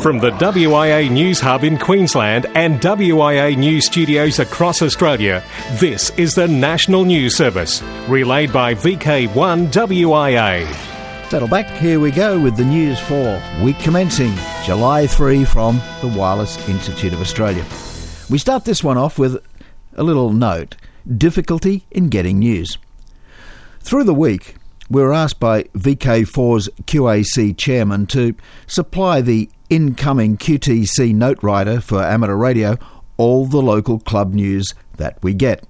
From 0.00 0.18
the 0.18 0.30
WIA 0.30 1.10
News 1.10 1.40
Hub 1.40 1.62
in 1.62 1.76
Queensland 1.76 2.46
and 2.54 2.80
WIA 2.80 3.54
News 3.54 3.84
studios 3.84 4.38
across 4.38 4.80
Australia, 4.80 5.44
this 5.72 6.08
is 6.16 6.34
the 6.34 6.48
National 6.48 7.04
News 7.04 7.36
Service, 7.36 7.82
relayed 8.08 8.50
by 8.50 8.74
VK1 8.74 9.70
WIA. 9.70 10.66
Settle 11.28 11.48
back, 11.48 11.66
here 11.76 12.00
we 12.00 12.10
go 12.12 12.40
with 12.40 12.56
the 12.56 12.64
news 12.64 12.98
for 12.98 13.42
week 13.62 13.78
commencing 13.80 14.34
July 14.64 15.06
3 15.06 15.44
from 15.44 15.82
the 16.00 16.08
Wireless 16.08 16.66
Institute 16.66 17.12
of 17.12 17.20
Australia. 17.20 17.66
We 18.30 18.38
start 18.38 18.64
this 18.64 18.82
one 18.82 18.96
off 18.96 19.18
with 19.18 19.36
a 19.96 20.02
little 20.02 20.32
note 20.32 20.76
difficulty 21.14 21.84
in 21.90 22.08
getting 22.08 22.38
news. 22.38 22.78
Through 23.80 24.04
the 24.04 24.14
week, 24.14 24.54
we 24.90 25.00
were 25.00 25.14
asked 25.14 25.38
by 25.38 25.62
VK4's 25.62 26.68
QAC 26.84 27.56
chairman 27.56 28.06
to 28.08 28.34
supply 28.66 29.20
the 29.20 29.48
incoming 29.70 30.36
QTC 30.36 31.14
note 31.14 31.40
writer 31.42 31.80
for 31.80 32.02
amateur 32.02 32.34
radio 32.34 32.76
all 33.16 33.46
the 33.46 33.62
local 33.62 34.00
club 34.00 34.34
news 34.34 34.74
that 34.96 35.22
we 35.22 35.32
get. 35.32 35.64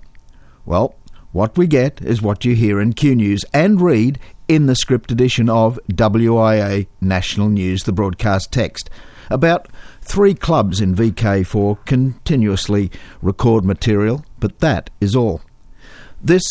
Well, 0.65 0.95
what 1.33 1.59
we 1.59 1.67
get 1.67 2.01
is 2.01 2.23
what 2.23 2.45
you 2.45 2.55
hear 2.55 2.81
in 2.81 2.93
Q 2.93 3.15
News 3.15 3.45
and 3.53 3.81
read 3.81 4.19
in 4.49 4.67
the 4.67 4.75
script 4.75 5.13
edition 5.13 5.49
of 5.49 5.79
WIA 5.89 6.87
National 7.01 7.49
News, 7.49 7.85
the 7.85 7.93
broadcast 7.93 8.51
text. 8.53 8.89
About 9.31 9.69
three 10.01 10.35
clubs 10.35 10.81
in 10.81 10.95
VK4 10.95 11.85
continuously 11.85 12.91
record 13.21 13.65
material, 13.65 14.25
but 14.39 14.61
that 14.61 14.91
is 15.01 15.15
all. 15.15 15.41
This 16.23 16.43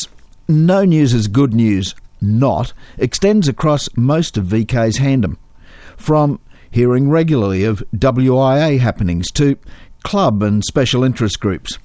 no 0.47 0.83
news 0.85 1.13
is 1.13 1.27
good 1.27 1.53
news 1.53 1.95
not 2.21 2.73
extends 2.97 3.47
across 3.47 3.89
most 3.95 4.37
of 4.37 4.45
VK's 4.45 4.99
Hamdom. 4.99 5.37
From 5.97 6.39
hearing 6.71 7.09
regularly 7.09 7.63
of 7.63 7.83
WIA 7.95 8.79
happenings 8.79 9.31
to 9.31 9.57
club 10.03 10.43
and 10.43 10.63
special 10.63 11.03
interest 11.03 11.39
groups. 11.39 11.77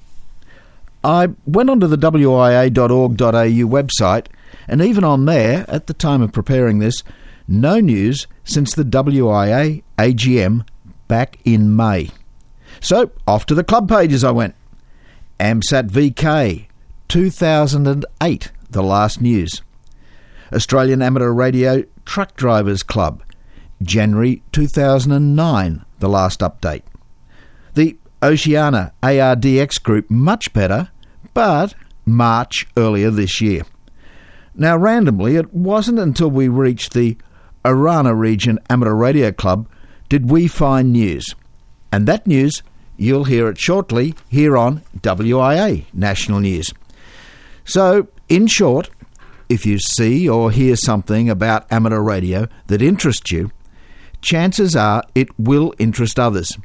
I 1.03 1.29
went 1.45 1.69
onto 1.69 1.87
the 1.87 1.97
wia.org.au 1.97 3.17
website, 3.17 4.27
and 4.67 4.81
even 4.81 5.03
on 5.03 5.25
there, 5.25 5.65
at 5.67 5.87
the 5.87 5.93
time 5.93 6.21
of 6.21 6.31
preparing 6.31 6.79
this, 6.79 7.03
no 7.47 7.79
news 7.79 8.25
since 8.43 8.73
the 8.73 8.83
WIA 8.83 9.83
AGM 9.99 10.65
back 11.07 11.37
in 11.45 11.75
May. 11.75 12.09
So, 12.79 13.11
off 13.27 13.45
to 13.47 13.55
the 13.55 13.63
club 13.63 13.87
pages 13.87 14.23
I 14.23 14.31
went. 14.31 14.55
AMSAT 15.39 15.89
VK, 15.89 16.65
2008, 17.07 18.51
the 18.69 18.83
last 18.83 19.21
news. 19.21 19.61
Australian 20.55 21.01
Amateur 21.01 21.33
Radio 21.33 21.83
Truck 22.05 22.35
Drivers 22.37 22.81
Club, 22.81 23.21
January 23.81 24.41
2009, 24.53 25.85
the 25.99 26.07
last 26.07 26.39
update. 26.39 26.83
The 27.73 27.97
Oceania 28.23 28.93
ARDX 29.03 29.83
group, 29.83 30.09
much 30.09 30.53
better, 30.53 30.89
but 31.33 31.75
March 32.05 32.67
earlier 32.77 33.11
this 33.11 33.41
year. 33.41 33.63
Now, 34.55 34.77
randomly, 34.77 35.35
it 35.35 35.53
wasn't 35.53 35.99
until 35.99 36.29
we 36.29 36.47
reached 36.47 36.93
the 36.93 37.17
Orana 37.65 38.17
Region 38.17 38.57
Amateur 38.69 38.93
Radio 38.93 39.33
Club 39.33 39.67
did 40.07 40.29
we 40.29 40.47
find 40.47 40.93
news. 40.93 41.35
And 41.91 42.07
that 42.07 42.25
news, 42.25 42.63
you'll 42.95 43.25
hear 43.25 43.49
it 43.49 43.59
shortly 43.59 44.15
here 44.29 44.55
on 44.55 44.83
WIA 45.01 45.83
National 45.93 46.39
News. 46.39 46.73
So, 47.65 48.07
in 48.29 48.47
short, 48.47 48.89
if 49.49 49.65
you 49.65 49.79
see 49.79 50.27
or 50.27 50.51
hear 50.51 50.75
something 50.75 51.29
about 51.29 51.71
amateur 51.71 52.01
radio 52.01 52.47
that 52.67 52.81
interests 52.81 53.31
you, 53.31 53.51
chances 54.21 54.75
are 54.75 55.03
it 55.13 55.27
will 55.39 55.73
interest 55.77 56.19
others. 56.19 56.57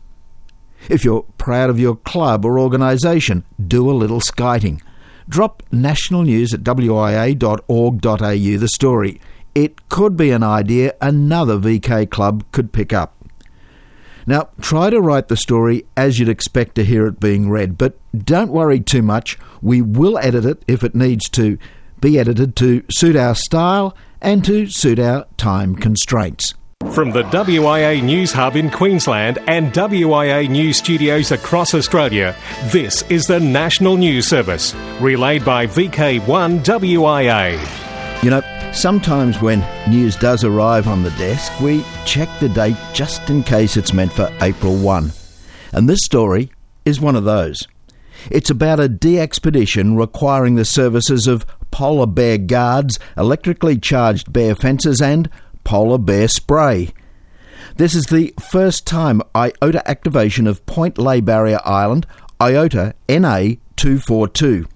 If 0.89 1.05
you're 1.05 1.27
proud 1.37 1.71
of 1.71 1.79
your 1.79 1.97
club 1.97 2.45
or 2.45 2.59
organisation, 2.59 3.45
do 3.65 3.91
a 3.91 3.93
little 3.93 4.21
skiting. 4.21 4.83
Drop 5.29 5.63
national 5.71 6.23
news 6.23 6.55
at 6.55 6.65
wia.org.au 6.65 8.19
the 8.59 8.69
story. 8.69 9.21
It 9.55 9.89
could 9.89 10.17
be 10.17 10.31
an 10.31 10.43
idea 10.43 10.95
another 11.01 11.59
VK 11.59 12.11
club 12.11 12.45
could 12.53 12.73
pick 12.73 12.93
up. 12.93 13.17
Now, 14.27 14.51
try 14.61 14.91
to 14.91 15.01
write 15.01 15.29
the 15.29 15.37
story 15.37 15.87
as 15.97 16.19
you'd 16.19 16.29
expect 16.29 16.75
to 16.77 16.85
hear 16.85 17.07
it 17.07 17.21
being 17.21 17.51
read, 17.51 17.77
but 17.77 17.99
don't 18.17 18.53
worry 18.53 18.81
too 18.81 19.03
much. 19.03 19.39
We 19.61 19.83
will 19.83 20.19
edit 20.19 20.45
it 20.45 20.63
if 20.69 20.85
it 20.85 20.95
needs 20.95 21.29
to 21.31 21.59
be 22.01 22.19
edited 22.19 22.57
to 22.57 22.85
suit 22.91 23.17
our 23.17 23.35
style 23.35 23.97
and 24.21 24.45
to 24.45 24.67
suit 24.67 24.99
our 24.99 25.27
time 25.37 25.75
constraints. 25.77 26.55
From 26.93 27.11
the 27.11 27.23
WIA 27.25 28.03
News 28.03 28.33
Hub 28.33 28.57
in 28.57 28.71
Queensland 28.71 29.39
and 29.47 29.73
WIA 29.73 30.49
News 30.49 30.79
studios 30.79 31.31
across 31.31 31.75
Australia, 31.75 32.35
this 32.73 33.03
is 33.11 33.27
the 33.27 33.39
National 33.39 33.97
News 33.97 34.27
Service, 34.27 34.75
relayed 34.99 35.45
by 35.45 35.67
VK1 35.67 36.65
WIA. 36.65 38.25
You 38.25 38.31
know, 38.31 38.73
sometimes 38.73 39.41
when 39.41 39.65
news 39.89 40.17
does 40.17 40.43
arrive 40.43 40.89
on 40.89 41.03
the 41.03 41.11
desk, 41.13 41.61
we 41.61 41.85
check 42.07 42.29
the 42.41 42.49
date 42.49 42.77
just 42.93 43.29
in 43.31 43.43
case 43.43 43.77
it's 43.77 43.93
meant 43.93 44.13
for 44.13 44.35
April 44.41 44.75
1. 44.77 45.13
And 45.73 45.89
this 45.89 46.01
story 46.03 46.51
is 46.85 47.01
one 47.01 47.15
of 47.15 47.25
those. 47.25 47.69
It's 48.31 48.51
about 48.51 48.81
a 48.81 48.89
DXpedition 48.89 49.97
requiring 49.97 50.57
the 50.57 50.65
services 50.65 51.27
of 51.27 51.47
polar 51.81 52.05
bear 52.05 52.37
guards, 52.37 52.99
electrically 53.17 53.79
charged 53.79 54.31
bear 54.31 54.55
fences, 54.55 55.01
and 55.01 55.31
polar 55.65 55.97
bear 55.97 56.29
spray. 56.29 56.91
This 57.77 57.95
is 57.95 58.05
the 58.05 58.35
first 58.39 58.87
time 58.87 59.23
IOTA 59.35 59.89
activation 59.89 60.47
of 60.47 60.67
Point 60.67 60.99
Lay 60.99 61.23
Barrier 61.23 61.59
Island, 61.65 62.07
IOTA 62.39 62.93
NA 63.09 63.55
242. 63.77 64.67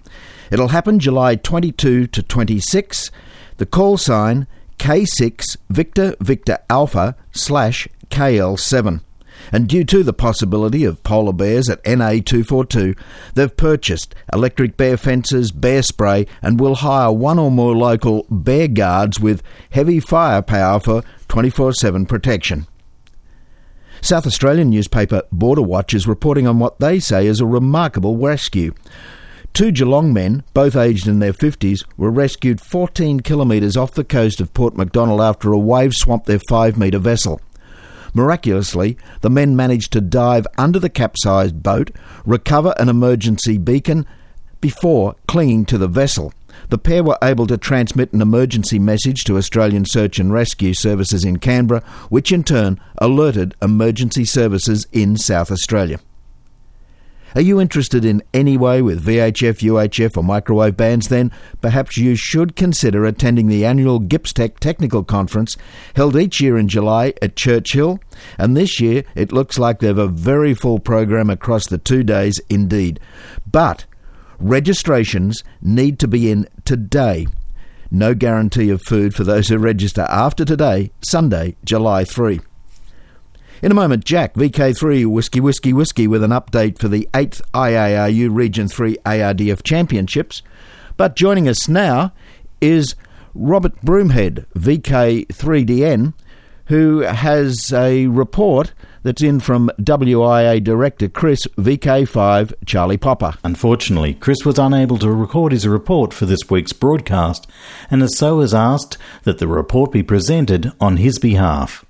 It'll 0.49 0.69
happen 0.69 0.97
July 0.97 1.35
22 1.35 2.07
to 2.07 2.23
26. 2.23 3.11
The 3.57 3.67
call 3.67 3.97
sign 3.97 4.47
K6 4.79 5.57
Victor 5.69 6.15
Victor 6.19 6.57
Alpha 6.71 7.15
slash 7.31 7.87
KL7 8.09 9.01
and 9.51 9.67
due 9.67 9.83
to 9.85 10.03
the 10.03 10.13
possibility 10.13 10.83
of 10.83 11.03
polar 11.03 11.33
bears 11.33 11.69
at 11.69 11.83
NA242, 11.83 12.97
they've 13.33 13.57
purchased 13.57 14.15
electric 14.33 14.77
bear 14.77 14.97
fences, 14.97 15.51
bear 15.51 15.81
spray, 15.81 16.25
and 16.41 16.59
will 16.59 16.75
hire 16.75 17.11
one 17.11 17.39
or 17.39 17.51
more 17.51 17.75
local 17.75 18.25
bear 18.29 18.67
guards 18.67 19.19
with 19.19 19.43
heavy 19.71 19.99
firepower 19.99 20.79
for 20.79 21.03
24 21.27 21.73
7 21.73 22.05
protection. 22.05 22.67
South 24.01 24.27
Australian 24.27 24.69
newspaper 24.69 25.23
Border 25.31 25.63
Watch 25.63 25.93
is 25.93 26.07
reporting 26.07 26.45
on 26.47 26.59
what 26.59 26.79
they 26.79 26.99
say 26.99 27.25
is 27.25 27.39
a 27.39 27.45
remarkable 27.45 28.17
rescue. 28.17 28.73
Two 29.53 29.71
Geelong 29.71 30.13
men, 30.13 30.43
both 30.53 30.75
aged 30.75 31.07
in 31.07 31.19
their 31.19 31.31
50s, 31.31 31.85
were 31.95 32.11
rescued 32.11 32.59
14 32.59 33.21
kilometres 33.21 33.77
off 33.77 33.93
the 33.93 34.03
coast 34.03 34.41
of 34.41 34.53
Port 34.53 34.75
MacDonnell 34.75 35.23
after 35.23 35.53
a 35.53 35.57
wave 35.57 35.93
swamped 35.93 36.25
their 36.25 36.41
5 36.49 36.77
metre 36.77 36.99
vessel. 36.99 37.39
Miraculously, 38.15 38.97
the 39.19 39.29
men 39.29 39.57
managed 39.57 39.91
to 39.91 40.01
dive 40.01 40.47
under 40.57 40.79
the 40.79 40.89
capsized 40.89 41.61
boat, 41.61 41.91
recover 42.25 42.73
an 42.79 42.87
emergency 42.87 43.57
beacon 43.57 44.07
before 44.61 45.15
clinging 45.27 45.65
to 45.65 45.77
the 45.77 45.89
vessel. 45.89 46.33
The 46.69 46.77
pair 46.77 47.03
were 47.03 47.17
able 47.21 47.45
to 47.47 47.57
transmit 47.57 48.13
an 48.13 48.21
emergency 48.21 48.79
message 48.79 49.25
to 49.25 49.37
Australian 49.37 49.83
Search 49.85 50.17
and 50.17 50.31
Rescue 50.31 50.73
Services 50.73 51.25
in 51.25 51.39
Canberra, 51.39 51.81
which 52.07 52.31
in 52.31 52.45
turn 52.45 52.79
alerted 52.97 53.53
emergency 53.61 54.23
services 54.23 54.87
in 54.93 55.17
South 55.17 55.51
Australia. 55.51 55.99
Are 57.35 57.41
you 57.41 57.59
interested 57.59 58.05
in 58.05 58.23
any 58.33 58.55
way 58.55 58.81
with 58.81 59.05
VHF, 59.05 59.59
UHF, 59.59 60.15
or 60.15 60.23
microwave 60.23 60.77
bands? 60.77 61.09
Then 61.09 61.33
perhaps 61.59 61.97
you 61.97 62.15
should 62.15 62.55
consider 62.55 63.03
attending 63.03 63.47
the 63.47 63.65
annual 63.65 63.99
GippsTech 63.99 64.59
Technical 64.59 65.03
Conference 65.03 65.57
held 65.97 66.15
each 66.15 66.39
year 66.39 66.57
in 66.57 66.69
July 66.69 67.13
at 67.21 67.35
Churchill. 67.35 67.99
And 68.37 68.55
this 68.55 68.79
year 68.79 69.03
it 69.15 69.33
looks 69.33 69.59
like 69.59 69.79
they've 69.79 69.97
a 69.97 70.07
very 70.07 70.53
full 70.53 70.79
program 70.79 71.29
across 71.29 71.67
the 71.67 71.77
two 71.77 72.05
days 72.05 72.39
indeed. 72.49 73.01
But 73.45 73.83
registrations 74.39 75.43
need 75.61 75.99
to 75.99 76.07
be 76.07 76.31
in 76.31 76.47
today. 76.63 77.27
No 77.91 78.13
guarantee 78.13 78.69
of 78.69 78.81
food 78.81 79.13
for 79.13 79.25
those 79.25 79.49
who 79.49 79.57
register 79.57 80.07
after 80.09 80.45
today, 80.45 80.91
Sunday, 81.01 81.57
July 81.65 82.05
3. 82.05 82.39
In 83.61 83.71
a 83.71 83.75
moment, 83.75 84.03
Jack, 84.03 84.33
VK3 84.33 85.05
Whiskey 85.05 85.39
Whiskey 85.39 85.71
Whiskey, 85.71 86.07
with 86.07 86.23
an 86.23 86.31
update 86.31 86.77
for 86.77 86.89
the 86.89 87.07
8th 87.13 87.41
IARU 87.53 88.29
Region 88.29 88.67
3 88.67 88.97
ARDF 89.05 89.63
Championships. 89.63 90.41
But 90.97 91.15
joining 91.15 91.47
us 91.47 91.69
now 91.69 92.11
is 92.59 92.95
Robert 93.33 93.79
Broomhead, 93.81 94.45
VK3DN, 94.55 96.13
who 96.65 96.99
has 96.99 97.71
a 97.71 98.07
report 98.07 98.73
that's 99.03 99.21
in 99.21 99.39
from 99.39 99.71
WIA 99.79 100.61
Director 100.61 101.07
Chris 101.07 101.47
VK5 101.57 102.53
Charlie 102.65 102.97
Papa. 102.97 103.37
Unfortunately, 103.43 104.15
Chris 104.15 104.43
was 104.43 104.59
unable 104.59 104.97
to 104.97 105.11
record 105.11 105.53
his 105.53 105.67
report 105.67 106.13
for 106.13 106.25
this 106.25 106.49
week's 106.49 106.73
broadcast 106.73 107.47
and 107.89 108.03
as 108.03 108.17
so 108.17 108.41
has 108.41 108.53
asked 108.53 108.97
that 109.23 109.37
the 109.37 109.47
report 109.47 109.93
be 109.93 110.03
presented 110.03 110.73
on 110.81 110.97
his 110.97 111.19
behalf. 111.19 111.85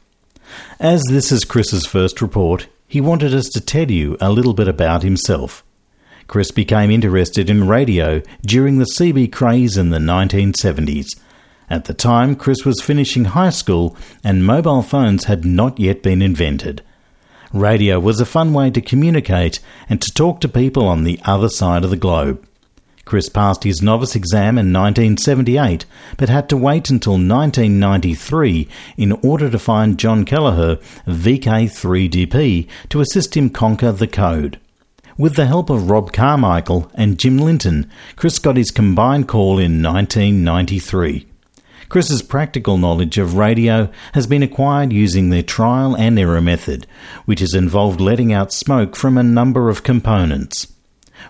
As 0.80 1.01
this 1.09 1.31
is 1.31 1.44
Chris's 1.44 1.86
first 1.86 2.21
report, 2.21 2.68
he 2.88 3.01
wanted 3.01 3.33
us 3.33 3.50
to 3.50 3.62
tell 3.62 3.89
you 3.89 4.18
a 4.21 4.31
little 4.31 4.53
bit 4.53 4.68
about 4.68 5.03
himself. 5.03 5.63
Chris 6.27 6.51
became 6.51 6.89
interested 6.89 7.50
in 7.50 7.68
radio 7.68 8.21
during 8.45 8.77
the 8.77 8.88
CB 8.97 9.31
craze 9.31 9.77
in 9.77 9.89
the 9.89 10.00
1970s. 10.00 11.07
At 11.69 11.86
the 11.86 11.94
time, 11.94 12.36
Chris 12.36 12.65
was 12.65 12.81
finishing 12.81 13.25
high 13.25 13.50
school 13.50 13.95
and 14.24 14.45
mobile 14.45 14.81
phones 14.81 15.25
had 15.25 15.45
not 15.45 15.80
yet 15.80 16.03
been 16.03 16.21
invented. 16.21 16.81
Radio 17.53 18.00
was 18.00 18.19
a 18.19 18.25
fun 18.25 18.53
way 18.53 18.69
to 18.69 18.81
communicate 18.81 19.59
and 19.88 20.01
to 20.01 20.12
talk 20.12 20.41
to 20.41 20.50
people 20.50 20.88
on 20.88 21.03
the 21.03 21.19
other 21.24 21.50
side 21.50 21.83
of 21.83 21.89
the 21.89 21.98
globe. 21.98 22.45
Chris 23.05 23.29
passed 23.29 23.63
his 23.63 23.83
novice 23.83 24.15
exam 24.15 24.57
in 24.57 24.73
1978, 24.73 25.85
but 26.17 26.27
had 26.27 26.49
to 26.49 26.57
wait 26.57 26.89
until 26.89 27.13
1993 27.13 28.67
in 28.97 29.11
order 29.23 29.49
to 29.49 29.59
find 29.59 29.99
John 29.99 30.25
Kelleher, 30.25 30.77
VK3DP, 31.07 32.67
to 32.89 33.01
assist 33.01 33.37
him 33.37 33.51
conquer 33.51 33.91
the 33.91 34.07
code. 34.07 34.59
With 35.17 35.35
the 35.35 35.45
help 35.45 35.69
of 35.69 35.89
Rob 35.89 36.11
Carmichael 36.11 36.91
and 36.95 37.17
Jim 37.17 37.37
Linton, 37.37 37.89
Chris 38.15 38.37
got 38.39 38.57
his 38.57 38.71
combined 38.71 39.27
call 39.27 39.59
in 39.59 39.81
1993. 39.81 41.27
Chris's 41.87 42.23
practical 42.23 42.77
knowledge 42.77 43.17
of 43.17 43.37
radio 43.37 43.89
has 44.13 44.25
been 44.25 44.43
acquired 44.43 44.91
using 44.91 45.29
the 45.29 45.43
trial 45.43 45.95
and 45.95 46.17
error 46.17 46.41
method, 46.41 46.87
which 47.25 47.39
has 47.39 47.53
involved 47.53 48.01
letting 48.01 48.33
out 48.33 48.51
smoke 48.51 48.95
from 48.95 49.17
a 49.17 49.23
number 49.23 49.69
of 49.69 49.83
components. 49.83 50.75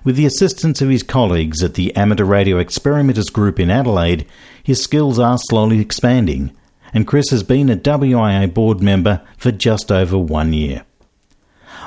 With 0.03 0.15
the 0.15 0.25
assistance 0.25 0.81
of 0.81 0.89
his 0.89 1.03
colleagues 1.03 1.63
at 1.63 1.73
the 1.73 1.95
Amateur 1.95 2.25
Radio 2.25 2.57
Experimenters 2.57 3.29
Group 3.29 3.59
in 3.59 3.71
Adelaide, 3.71 4.25
his 4.63 4.83
skills 4.83 5.17
are 5.17 5.37
slowly 5.37 5.79
expanding, 5.79 6.51
and 6.93 7.07
Chris 7.07 7.29
has 7.29 7.43
been 7.43 7.69
a 7.69 7.75
WIA 7.75 8.53
board 8.53 8.81
member 8.81 9.21
for 9.37 9.51
just 9.51 9.91
over 9.91 10.17
one 10.17 10.53
year. 10.53 10.85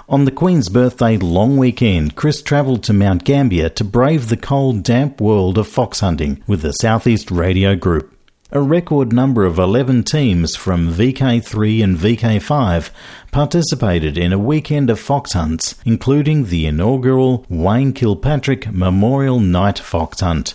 On 0.09 0.25
the 0.25 0.31
Queen's 0.31 0.69
birthday 0.69 1.19
long 1.19 1.57
weekend, 1.57 2.17
Chris 2.17 2.41
travelled 2.41 2.83
to 2.85 2.93
Mount 2.93 3.25
Gambier 3.25 3.69
to 3.71 3.85
brave 3.85 4.29
the 4.29 4.37
cold, 4.37 4.83
damp 4.83 5.21
world 5.21 5.59
of 5.59 5.69
fox 5.69 6.01
hunting 6.01 6.43
with 6.47 6.63
the 6.63 6.73
Southeast 6.73 7.31
Radio 7.31 7.77
Group. 7.77 8.18
A 8.51 8.63
record 8.63 9.13
number 9.13 9.45
of 9.45 9.59
11 9.59 10.05
teams 10.05 10.57
from 10.57 10.91
VK3 10.91 11.85
and 11.85 11.99
VK5 11.99 12.89
participated 13.31 14.17
in 14.17 14.33
a 14.33 14.39
weekend 14.39 14.89
of 14.89 14.99
fox 14.99 15.35
hunts, 15.35 15.75
including 15.85 16.47
the 16.47 16.65
inaugural 16.65 17.45
Wayne 17.51 17.93
Kilpatrick 17.93 18.73
Memorial 18.73 19.39
Night 19.39 19.79
Fox 19.79 20.21
Hunt. 20.21 20.55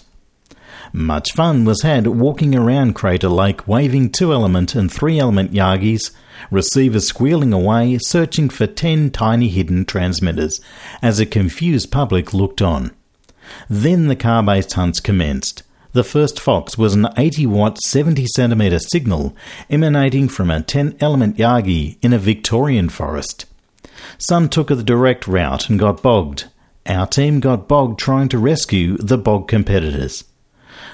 Much 0.91 1.33
fun 1.33 1.65
was 1.65 1.83
had 1.83 2.07
walking 2.07 2.55
around 2.55 2.95
Crater 2.95 3.29
Lake 3.29 3.67
waving 3.67 4.11
two 4.11 4.33
element 4.33 4.73
and 4.73 4.91
three 4.91 5.19
element 5.19 5.51
Yagis, 5.51 6.09
receivers 6.49 7.05
squealing 7.05 7.53
away 7.53 7.99
searching 7.99 8.49
for 8.49 8.65
10 8.65 9.11
tiny 9.11 9.49
hidden 9.49 9.85
transmitters 9.85 10.59
as 11.03 11.19
a 11.19 11.27
confused 11.27 11.91
public 11.91 12.33
looked 12.33 12.59
on. 12.59 12.89
Then 13.69 14.07
the 14.07 14.15
car 14.15 14.41
based 14.41 14.73
hunts 14.73 14.99
commenced. 14.99 15.61
The 15.93 16.03
first 16.03 16.39
Fox 16.39 16.75
was 16.75 16.95
an 16.95 17.07
80 17.17 17.45
watt 17.45 17.77
70 17.77 18.25
centimetre 18.35 18.79
signal 18.79 19.35
emanating 19.69 20.27
from 20.27 20.49
a 20.49 20.63
10 20.63 20.97
element 20.99 21.37
Yagi 21.37 21.97
in 22.01 22.13
a 22.13 22.17
Victorian 22.17 22.89
forest. 22.89 23.45
Some 24.17 24.49
took 24.49 24.69
the 24.69 24.81
direct 24.81 25.27
route 25.27 25.69
and 25.69 25.79
got 25.79 26.01
bogged. 26.01 26.45
Our 26.87 27.05
team 27.05 27.39
got 27.39 27.67
bogged 27.67 27.99
trying 27.99 28.27
to 28.29 28.39
rescue 28.39 28.97
the 28.97 29.19
bog 29.19 29.47
competitors. 29.47 30.23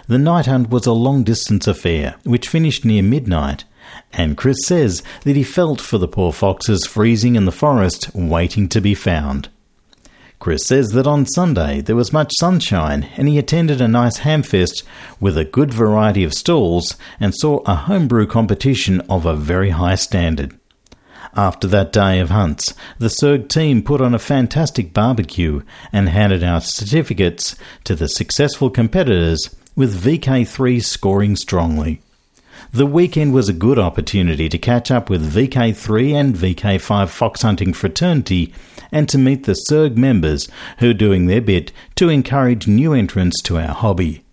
The 0.07 0.17
night 0.17 0.47
hunt 0.47 0.69
was 0.69 0.85
a 0.85 0.91
long 0.91 1.23
distance 1.23 1.65
affair, 1.65 2.15
which 2.25 2.49
finished 2.49 2.83
near 2.83 3.01
midnight, 3.01 3.63
and 4.11 4.35
Chris 4.35 4.57
says 4.65 5.01
that 5.23 5.37
he 5.37 5.43
felt 5.43 5.79
for 5.79 5.97
the 5.97 6.09
poor 6.09 6.33
foxes 6.33 6.85
freezing 6.85 7.37
in 7.37 7.45
the 7.45 7.53
forest 7.53 8.13
waiting 8.13 8.67
to 8.67 8.81
be 8.81 8.95
found. 8.95 9.47
Chris 10.39 10.65
says 10.65 10.91
that 10.91 11.05
on 11.05 11.25
Sunday 11.25 11.81
there 11.81 11.97
was 11.97 12.13
much 12.13 12.31
sunshine 12.39 13.09
and 13.17 13.27
he 13.27 13.37
attended 13.37 13.81
a 13.81 13.87
nice 13.89 14.19
hamfest 14.19 14.83
with 15.19 15.37
a 15.37 15.43
good 15.43 15.73
variety 15.73 16.23
of 16.23 16.33
stalls 16.33 16.95
and 17.19 17.35
saw 17.35 17.57
a 17.65 17.75
homebrew 17.75 18.25
competition 18.25 19.01
of 19.09 19.25
a 19.25 19.35
very 19.35 19.71
high 19.71 19.95
standard. 19.95 20.57
After 21.35 21.67
that 21.67 21.91
day 21.91 22.19
of 22.19 22.29
hunts, 22.29 22.73
the 22.97 23.09
SERG 23.09 23.49
team 23.49 23.83
put 23.83 24.01
on 24.01 24.15
a 24.15 24.19
fantastic 24.19 24.93
barbecue 24.93 25.61
and 25.91 26.09
handed 26.09 26.43
out 26.43 26.63
certificates 26.63 27.55
to 27.83 27.93
the 27.93 28.07
successful 28.07 28.69
competitors, 28.69 29.55
with 29.75 30.01
VK3 30.01 30.83
scoring 30.83 31.35
strongly. 31.35 32.01
The 32.71 32.85
weekend 32.85 33.33
was 33.33 33.49
a 33.49 33.53
good 33.53 33.79
opportunity 33.79 34.49
to 34.49 34.57
catch 34.57 34.91
up 34.91 35.09
with 35.09 35.33
VK3 35.33 36.13
and 36.13 36.35
VK5 36.35 37.09
fox 37.09 37.41
hunting 37.41 37.73
fraternity 37.73 38.53
and 38.91 39.09
to 39.09 39.17
meet 39.17 39.45
the 39.45 39.57
SERG 39.69 39.95
members 39.95 40.47
who 40.79 40.91
are 40.91 40.93
doing 40.93 41.25
their 41.25 41.41
bit 41.41 41.71
to 41.95 42.09
encourage 42.09 42.67
new 42.67 42.93
entrants 42.93 43.41
to 43.43 43.57
our 43.57 43.73
hobby. 43.73 44.23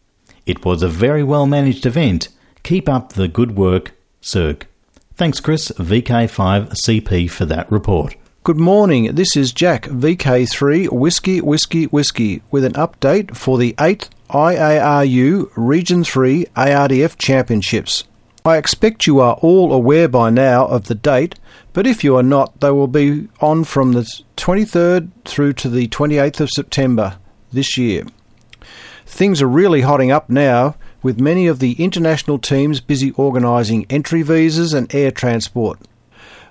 It 0.44 0.64
was 0.64 0.82
a 0.82 0.88
very 0.88 1.22
well 1.22 1.46
managed 1.46 1.86
event. 1.86 2.28
Keep 2.62 2.88
up 2.88 3.14
the 3.14 3.28
good 3.28 3.56
work, 3.56 3.92
SERG. 4.22 4.62
Thanks, 5.14 5.40
Chris, 5.40 5.70
VK5CP, 5.72 7.30
for 7.30 7.46
that 7.46 7.70
report. 7.72 8.16
Good 8.44 8.58
morning. 8.58 9.14
This 9.14 9.36
is 9.36 9.50
Jack, 9.50 9.86
VK3 9.86 10.92
Whiskey 10.92 11.40
Whiskey 11.40 11.86
Whiskey, 11.86 12.42
with 12.50 12.64
an 12.64 12.74
update 12.74 13.34
for 13.34 13.58
the 13.58 13.72
8th 13.72 14.08
IARU 14.30 15.50
Region 15.56 16.04
3 16.04 16.46
ARDF 16.54 17.16
Championships. 17.18 18.04
I 18.46 18.58
expect 18.58 19.08
you 19.08 19.18
are 19.18 19.34
all 19.42 19.72
aware 19.72 20.06
by 20.06 20.30
now 20.30 20.66
of 20.66 20.84
the 20.84 20.94
date, 20.94 21.34
but 21.72 21.84
if 21.84 22.04
you 22.04 22.16
are 22.16 22.22
not, 22.22 22.60
they 22.60 22.70
will 22.70 22.86
be 22.86 23.26
on 23.40 23.64
from 23.64 23.90
the 23.90 24.08
23rd 24.36 25.10
through 25.24 25.54
to 25.54 25.68
the 25.68 25.88
28th 25.88 26.38
of 26.38 26.50
September 26.50 27.18
this 27.52 27.76
year. 27.76 28.04
Things 29.04 29.42
are 29.42 29.48
really 29.48 29.80
hotting 29.80 30.12
up 30.12 30.30
now, 30.30 30.76
with 31.02 31.18
many 31.18 31.48
of 31.48 31.58
the 31.58 31.72
international 31.72 32.38
teams 32.38 32.80
busy 32.80 33.10
organising 33.16 33.84
entry 33.90 34.22
visas 34.22 34.72
and 34.72 34.94
air 34.94 35.10
transport. 35.10 35.80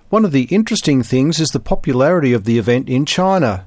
One 0.10 0.26
of 0.26 0.34
the 0.34 0.50
interesting 0.52 1.02
things 1.02 1.40
is 1.40 1.48
the 1.48 1.62
popularity 1.62 2.34
of 2.34 2.44
the 2.44 2.58
event 2.58 2.90
in 2.90 3.06
China. 3.06 3.66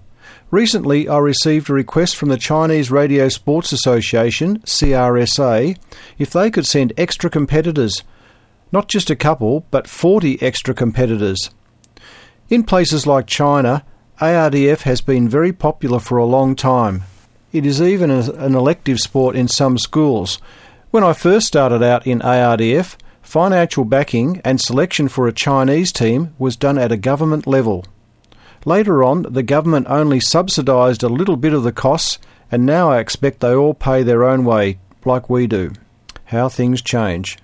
Recently, 0.50 1.08
I 1.08 1.16
received 1.16 1.70
a 1.70 1.72
request 1.72 2.14
from 2.14 2.28
the 2.28 2.36
Chinese 2.36 2.90
Radio 2.90 3.30
Sports 3.30 3.72
Association, 3.72 4.58
CRSA, 4.66 5.78
if 6.18 6.30
they 6.30 6.50
could 6.50 6.66
send 6.66 6.92
extra 6.98 7.30
competitors, 7.30 8.02
not 8.72 8.88
just 8.88 9.10
a 9.10 9.16
couple, 9.16 9.64
but 9.70 9.88
40 9.88 10.40
extra 10.42 10.74
competitors. 10.74 11.50
In 12.48 12.64
places 12.64 13.06
like 13.06 13.26
China, 13.26 13.84
ARDF 14.20 14.82
has 14.82 15.00
been 15.00 15.28
very 15.28 15.52
popular 15.52 16.00
for 16.00 16.18
a 16.18 16.24
long 16.24 16.56
time. 16.56 17.04
It 17.52 17.64
is 17.64 17.80
even 17.80 18.10
an 18.10 18.54
elective 18.54 18.98
sport 18.98 19.36
in 19.36 19.48
some 19.48 19.78
schools. 19.78 20.38
When 20.90 21.04
I 21.04 21.12
first 21.12 21.46
started 21.46 21.82
out 21.82 22.06
in 22.06 22.20
ARDF, 22.20 22.96
financial 23.22 23.84
backing 23.84 24.40
and 24.44 24.60
selection 24.60 25.08
for 25.08 25.28
a 25.28 25.32
Chinese 25.32 25.92
team 25.92 26.34
was 26.38 26.56
done 26.56 26.78
at 26.78 26.92
a 26.92 26.96
government 26.96 27.46
level. 27.46 27.84
Later 28.64 29.04
on, 29.04 29.22
the 29.22 29.42
government 29.42 29.86
only 29.88 30.20
subsidised 30.20 31.02
a 31.02 31.08
little 31.08 31.36
bit 31.36 31.52
of 31.52 31.62
the 31.62 31.72
costs, 31.72 32.18
and 32.50 32.66
now 32.66 32.90
I 32.90 32.98
expect 32.98 33.40
they 33.40 33.54
all 33.54 33.74
pay 33.74 34.02
their 34.02 34.24
own 34.24 34.44
way, 34.44 34.78
like 35.04 35.30
we 35.30 35.46
do. 35.46 35.72
How 36.26 36.48
things 36.48 36.82
change. 36.82 37.38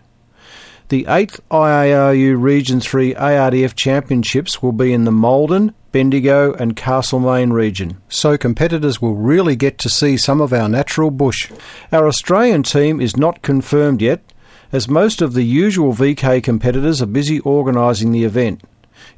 The 0.88 1.04
8th 1.04 1.40
IARU 1.50 2.38
Region 2.38 2.78
3 2.78 3.14
ARDF 3.14 3.74
Championships 3.74 4.62
will 4.62 4.72
be 4.72 4.92
in 4.92 5.04
the 5.04 5.10
Maldon, 5.10 5.72
Bendigo, 5.92 6.52
and 6.52 6.76
Castlemaine 6.76 7.54
region, 7.54 7.96
so 8.10 8.36
competitors 8.36 9.00
will 9.00 9.14
really 9.14 9.56
get 9.56 9.78
to 9.78 9.88
see 9.88 10.18
some 10.18 10.42
of 10.42 10.52
our 10.52 10.68
natural 10.68 11.10
bush. 11.10 11.50
Our 11.90 12.06
Australian 12.06 12.64
team 12.64 13.00
is 13.00 13.16
not 13.16 13.40
confirmed 13.40 14.02
yet, 14.02 14.30
as 14.72 14.86
most 14.86 15.22
of 15.22 15.32
the 15.32 15.44
usual 15.44 15.94
VK 15.94 16.42
competitors 16.42 17.00
are 17.00 17.06
busy 17.06 17.40
organising 17.40 18.12
the 18.12 18.24
event. 18.24 18.60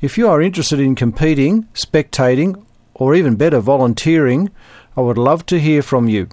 If 0.00 0.16
you 0.16 0.28
are 0.28 0.40
interested 0.40 0.78
in 0.78 0.94
competing, 0.94 1.64
spectating, 1.74 2.64
or 2.94 3.12
even 3.16 3.34
better, 3.34 3.58
volunteering, 3.58 4.50
I 4.96 5.00
would 5.00 5.18
love 5.18 5.44
to 5.46 5.58
hear 5.58 5.82
from 5.82 6.08
you. 6.08 6.28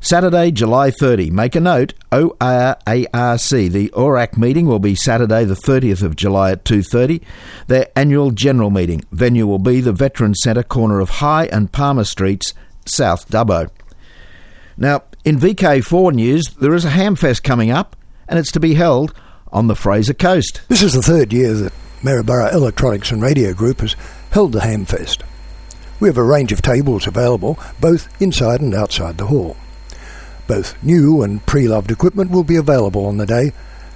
Saturday, 0.00 0.52
July 0.52 0.92
30. 0.92 1.30
Make 1.30 1.56
a 1.56 1.60
note, 1.60 1.92
ORARC. 2.12 2.84
The 3.72 3.90
ORAC 3.94 4.36
meeting 4.36 4.66
will 4.66 4.78
be 4.78 4.94
Saturday 4.94 5.44
the 5.44 5.56
30th 5.56 6.02
of 6.02 6.14
July 6.14 6.52
at 6.52 6.64
2:30. 6.64 7.20
Their 7.66 7.88
annual 7.96 8.30
general 8.30 8.70
meeting. 8.70 9.04
Venue 9.10 9.46
will 9.46 9.58
be 9.58 9.80
the 9.80 9.92
Veterans 9.92 10.40
Centre 10.42 10.62
corner 10.62 11.00
of 11.00 11.10
High 11.10 11.46
and 11.46 11.72
Palmer 11.72 12.04
Streets, 12.04 12.54
South 12.86 13.28
Dubbo. 13.28 13.68
Now, 14.76 15.02
in 15.24 15.38
VK4 15.38 16.12
news, 16.12 16.44
there 16.60 16.74
is 16.74 16.84
a 16.84 16.90
Hamfest 16.90 17.42
coming 17.42 17.70
up 17.70 17.96
and 18.28 18.38
it's 18.38 18.52
to 18.52 18.60
be 18.60 18.74
held 18.74 19.12
on 19.52 19.66
the 19.66 19.74
Fraser 19.74 20.14
Coast. 20.14 20.60
This 20.68 20.82
is 20.82 20.92
the 20.92 21.02
third 21.02 21.32
year 21.32 21.54
that 21.54 21.72
Maryborough 22.02 22.52
Electronics 22.52 23.10
and 23.10 23.20
Radio 23.20 23.52
Group 23.52 23.80
has 23.80 23.96
held 24.30 24.52
the 24.52 24.60
Hamfest. 24.60 25.22
We 26.00 26.08
have 26.08 26.18
a 26.18 26.22
range 26.22 26.52
of 26.52 26.62
tables 26.62 27.06
available 27.06 27.58
both 27.80 28.08
inside 28.20 28.60
and 28.60 28.74
outside 28.74 29.18
the 29.18 29.26
hall. 29.26 29.56
Both 30.46 30.82
new 30.82 31.22
and 31.22 31.44
pre-loved 31.44 31.90
equipment 31.90 32.30
will 32.30 32.44
be 32.44 32.56
available 32.56 33.06
on 33.06 33.16
the 33.18 33.26
day, 33.26 33.52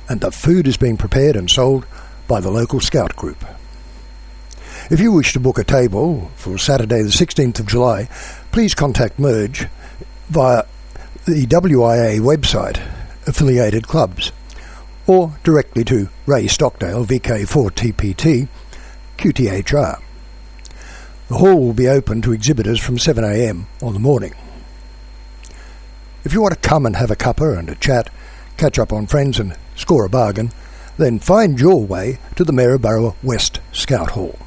and 0.08 0.20
the 0.20 0.30
food 0.30 0.66
is 0.66 0.76
being 0.76 0.96
prepared 0.96 1.36
and 1.36 1.50
sold 1.50 1.86
by 2.28 2.40
the 2.40 2.50
local 2.50 2.80
scout 2.80 3.16
group. 3.16 3.44
If 4.90 5.00
you 5.00 5.12
wish 5.12 5.32
to 5.32 5.40
book 5.40 5.58
a 5.58 5.64
table 5.64 6.30
for 6.36 6.58
Saturday 6.58 7.02
the 7.02 7.08
16th 7.08 7.60
of 7.60 7.66
July, 7.66 8.08
please 8.50 8.74
contact 8.74 9.18
MERG 9.18 9.68
via 10.28 10.64
the 11.24 11.46
WIA 11.46 12.20
website, 12.20 12.82
affiliated 13.26 13.86
clubs, 13.86 14.32
or 15.06 15.38
directly 15.44 15.84
to 15.84 16.08
Ray 16.26 16.48
Stockdale, 16.48 17.06
VK4TPT, 17.06 18.48
QTHR. 19.16 20.02
The 21.32 21.38
hall 21.38 21.58
will 21.58 21.72
be 21.72 21.88
open 21.88 22.20
to 22.22 22.32
exhibitors 22.34 22.78
from 22.78 22.98
7am 22.98 23.64
on 23.80 23.94
the 23.94 23.98
morning. 23.98 24.34
If 26.24 26.34
you 26.34 26.42
want 26.42 26.52
to 26.52 26.68
come 26.68 26.84
and 26.84 26.94
have 26.96 27.10
a 27.10 27.16
cuppa 27.16 27.58
and 27.58 27.70
a 27.70 27.74
chat, 27.74 28.10
catch 28.58 28.78
up 28.78 28.92
on 28.92 29.06
friends 29.06 29.40
and 29.40 29.56
score 29.74 30.04
a 30.04 30.10
bargain, 30.10 30.52
then 30.98 31.18
find 31.18 31.58
your 31.58 31.82
way 31.82 32.18
to 32.36 32.44
the 32.44 32.52
Maryborough 32.52 33.16
West 33.22 33.60
Scout 33.72 34.10
Hall. 34.10 34.38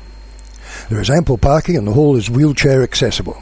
There 0.88 1.02
is 1.02 1.10
ample 1.10 1.40
parking 1.40 1.76
and 1.76 1.88
the 1.88 1.94
hall 1.94 2.16
is 2.16 2.30
wheelchair 2.30 2.84
accessible. 2.84 3.42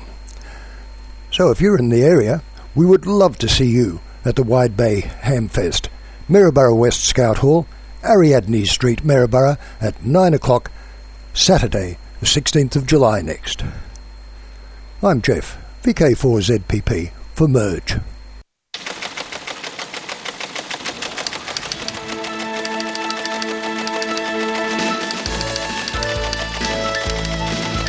So 1.30 1.52
if 1.52 1.60
you're 1.60 1.78
in 1.78 1.90
the 1.90 2.06
area, 2.06 2.44
we 2.74 2.86
would 2.86 3.06
love 3.06 3.38
to 3.40 3.50
see 3.50 3.68
you 3.68 4.00
at 4.24 4.38
the 4.38 4.44
Wide 4.44 4.78
Bay 4.78 5.02
Hamfest, 5.02 5.90
Maryborough 6.30 6.76
West 6.76 7.04
Scout 7.04 7.40
Hall, 7.40 7.68
Ariadne 8.06 8.66
Street, 8.66 9.04
Maryborough 9.04 9.58
at 9.82 10.02
9 10.06 10.34
o'clock 10.34 10.72
Saturday, 11.34 11.98
the 12.24 12.42
16th 12.42 12.78
of 12.78 12.88
July 12.88 13.22
next. 13.22 13.66
I'm 15.02 15.22
Jeff, 15.22 15.58
VK4ZPP 15.84 17.12
for 17.34 17.50
MERG. 17.50 18.02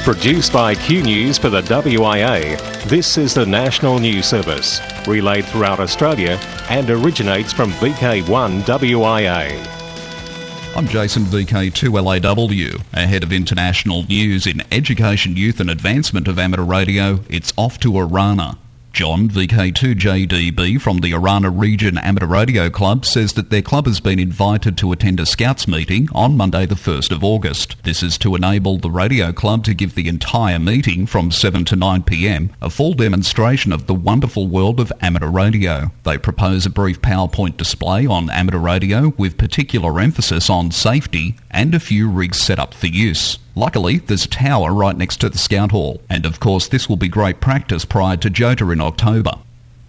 Produced 0.02 0.52
by 0.52 0.74
Q 0.74 1.04
News 1.04 1.38
for 1.38 1.48
the 1.48 1.62
WIA, 1.62 2.58
this 2.88 3.16
is 3.16 3.34
the 3.34 3.46
National 3.46 4.00
News 4.00 4.26
Service, 4.26 4.80
relayed 5.06 5.44
throughout 5.44 5.78
Australia 5.78 6.40
and 6.68 6.90
originates 6.90 7.52
from 7.52 7.70
VK1 7.74 8.62
WIA. 8.62 9.83
I'm 10.76 10.88
Jason 10.88 11.22
VK2LAW. 11.26 12.82
Ahead 12.92 13.22
of 13.22 13.32
international 13.32 14.02
news 14.06 14.44
in 14.44 14.60
education, 14.72 15.36
youth 15.36 15.60
and 15.60 15.70
advancement 15.70 16.26
of 16.26 16.36
amateur 16.36 16.64
radio, 16.64 17.20
it's 17.28 17.52
off 17.56 17.78
to 17.78 17.92
Orana. 17.92 18.58
John, 18.94 19.28
VK2JDB 19.28 20.80
from 20.80 20.98
the 20.98 21.10
Orana 21.10 21.52
Region 21.52 21.98
Amateur 21.98 22.26
Radio 22.26 22.70
Club, 22.70 23.04
says 23.04 23.32
that 23.32 23.50
their 23.50 23.60
club 23.60 23.86
has 23.86 23.98
been 23.98 24.20
invited 24.20 24.78
to 24.78 24.92
attend 24.92 25.18
a 25.18 25.26
Scouts 25.26 25.66
meeting 25.66 26.08
on 26.12 26.36
Monday 26.36 26.64
the 26.64 26.76
1st 26.76 27.10
of 27.10 27.24
August. 27.24 27.74
This 27.82 28.04
is 28.04 28.16
to 28.18 28.36
enable 28.36 28.78
the 28.78 28.92
radio 28.92 29.32
club 29.32 29.64
to 29.64 29.74
give 29.74 29.96
the 29.96 30.06
entire 30.06 30.60
meeting 30.60 31.06
from 31.06 31.32
7 31.32 31.64
to 31.64 31.74
9 31.74 32.04
pm 32.04 32.50
a 32.62 32.70
full 32.70 32.94
demonstration 32.94 33.72
of 33.72 33.88
the 33.88 33.94
wonderful 33.94 34.46
world 34.46 34.78
of 34.78 34.92
amateur 35.00 35.28
radio. 35.28 35.90
They 36.04 36.16
propose 36.16 36.64
a 36.64 36.70
brief 36.70 37.02
PowerPoint 37.02 37.56
display 37.56 38.06
on 38.06 38.30
amateur 38.30 38.58
radio 38.58 39.12
with 39.18 39.36
particular 39.36 39.98
emphasis 39.98 40.48
on 40.48 40.70
safety 40.70 41.34
and 41.50 41.74
a 41.74 41.80
few 41.80 42.08
rigs 42.08 42.38
set 42.38 42.60
up 42.60 42.72
for 42.72 42.86
use. 42.86 43.40
Luckily, 43.56 43.98
there's 43.98 44.24
a 44.24 44.28
tower 44.28 44.74
right 44.74 44.96
next 44.96 45.18
to 45.18 45.28
the 45.28 45.38
Scout 45.38 45.70
Hall, 45.70 46.02
and 46.10 46.26
of 46.26 46.40
course 46.40 46.66
this 46.66 46.88
will 46.88 46.96
be 46.96 47.08
great 47.08 47.40
practice 47.40 47.84
prior 47.84 48.16
to 48.16 48.28
Jota 48.28 48.70
in 48.70 48.80
October. 48.80 49.32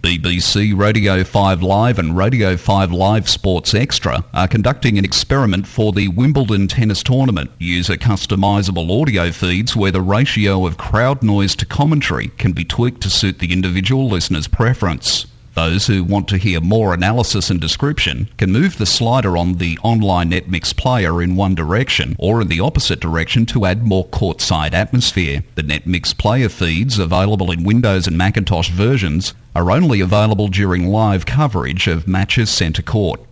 BBC 0.02 0.78
Radio 0.78 1.24
5 1.24 1.64
Live 1.64 1.98
and 1.98 2.16
Radio 2.16 2.56
5 2.56 2.92
Live 2.92 3.28
Sports 3.28 3.74
Extra 3.74 4.24
are 4.32 4.46
conducting 4.46 4.98
an 4.98 5.04
experiment 5.04 5.66
for 5.66 5.90
the 5.90 6.06
Wimbledon 6.06 6.68
Tennis 6.68 7.02
Tournament. 7.02 7.50
User 7.58 7.96
customisable 7.96 9.02
audio 9.02 9.32
feeds 9.32 9.74
where 9.74 9.90
the 9.90 10.00
ratio 10.00 10.64
of 10.64 10.78
crowd 10.78 11.24
noise 11.24 11.56
to 11.56 11.66
commentary 11.66 12.28
can 12.38 12.52
be 12.52 12.64
tweaked 12.64 13.00
to 13.00 13.10
suit 13.10 13.40
the 13.40 13.52
individual 13.52 14.06
listener's 14.08 14.46
preference. 14.46 15.26
Those 15.56 15.86
who 15.86 16.04
want 16.04 16.28
to 16.28 16.36
hear 16.36 16.60
more 16.60 16.92
analysis 16.92 17.48
and 17.48 17.58
description 17.58 18.28
can 18.36 18.52
move 18.52 18.76
the 18.76 18.84
slider 18.84 19.38
on 19.38 19.54
the 19.54 19.78
online 19.82 20.30
NetMix 20.30 20.76
player 20.76 21.22
in 21.22 21.34
one 21.34 21.54
direction 21.54 22.14
or 22.18 22.42
in 22.42 22.48
the 22.48 22.60
opposite 22.60 23.00
direction 23.00 23.46
to 23.46 23.64
add 23.64 23.82
more 23.82 24.06
courtside 24.08 24.74
atmosphere. 24.74 25.42
The 25.54 25.62
NetMix 25.62 26.16
player 26.18 26.50
feeds, 26.50 26.98
available 26.98 27.50
in 27.50 27.64
Windows 27.64 28.06
and 28.06 28.18
Macintosh 28.18 28.68
versions, 28.68 29.32
are 29.54 29.70
only 29.70 30.02
available 30.02 30.48
during 30.48 30.88
live 30.88 31.24
coverage 31.24 31.88
of 31.88 32.06
matches 32.06 32.50
centre 32.50 32.82
court. 32.82 33.22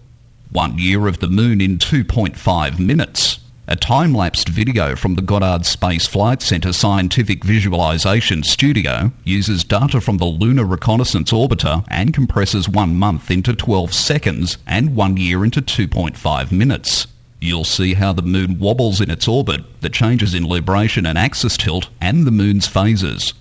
One 0.50 0.78
year 0.78 1.06
of 1.06 1.18
the 1.18 1.28
moon 1.28 1.60
in 1.60 1.76
2.5 1.76 2.78
minutes. 2.78 3.38
A 3.66 3.76
time-lapsed 3.76 4.50
video 4.50 4.94
from 4.94 5.14
the 5.14 5.22
Goddard 5.22 5.64
Space 5.64 6.06
Flight 6.06 6.42
Center 6.42 6.70
Scientific 6.70 7.42
Visualization 7.42 8.42
Studio 8.42 9.10
uses 9.24 9.64
data 9.64 10.02
from 10.02 10.18
the 10.18 10.26
Lunar 10.26 10.66
Reconnaissance 10.66 11.32
Orbiter 11.32 11.82
and 11.88 12.12
compresses 12.12 12.68
one 12.68 12.96
month 12.96 13.30
into 13.30 13.54
12 13.54 13.94
seconds 13.94 14.58
and 14.66 14.94
one 14.94 15.16
year 15.16 15.42
into 15.46 15.62
2.5 15.62 16.52
minutes. 16.52 17.06
You'll 17.40 17.64
see 17.64 17.94
how 17.94 18.12
the 18.12 18.20
moon 18.20 18.58
wobbles 18.58 19.00
in 19.00 19.10
its 19.10 19.26
orbit, 19.26 19.62
the 19.80 19.88
changes 19.88 20.34
in 20.34 20.44
libration 20.44 21.06
and 21.06 21.16
axis 21.16 21.56
tilt, 21.56 21.88
and 22.02 22.26
the 22.26 22.30
moon's 22.30 22.66
phases. 22.66 23.32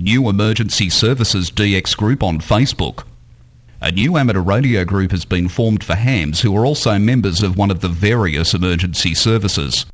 New 0.00 0.28
Emergency 0.28 0.90
Services 0.90 1.52
DX 1.52 1.96
Group 1.96 2.24
on 2.24 2.40
Facebook 2.40 3.04
a 3.84 3.92
new 3.92 4.16
amateur 4.16 4.40
radio 4.40 4.82
group 4.82 5.10
has 5.10 5.26
been 5.26 5.46
formed 5.46 5.84
for 5.84 5.94
hams 5.94 6.40
who 6.40 6.56
are 6.56 6.64
also 6.64 6.98
members 6.98 7.42
of 7.42 7.58
one 7.58 7.70
of 7.70 7.82
the 7.82 7.88
various 7.88 8.54
emergency 8.54 9.12
services. 9.12 9.84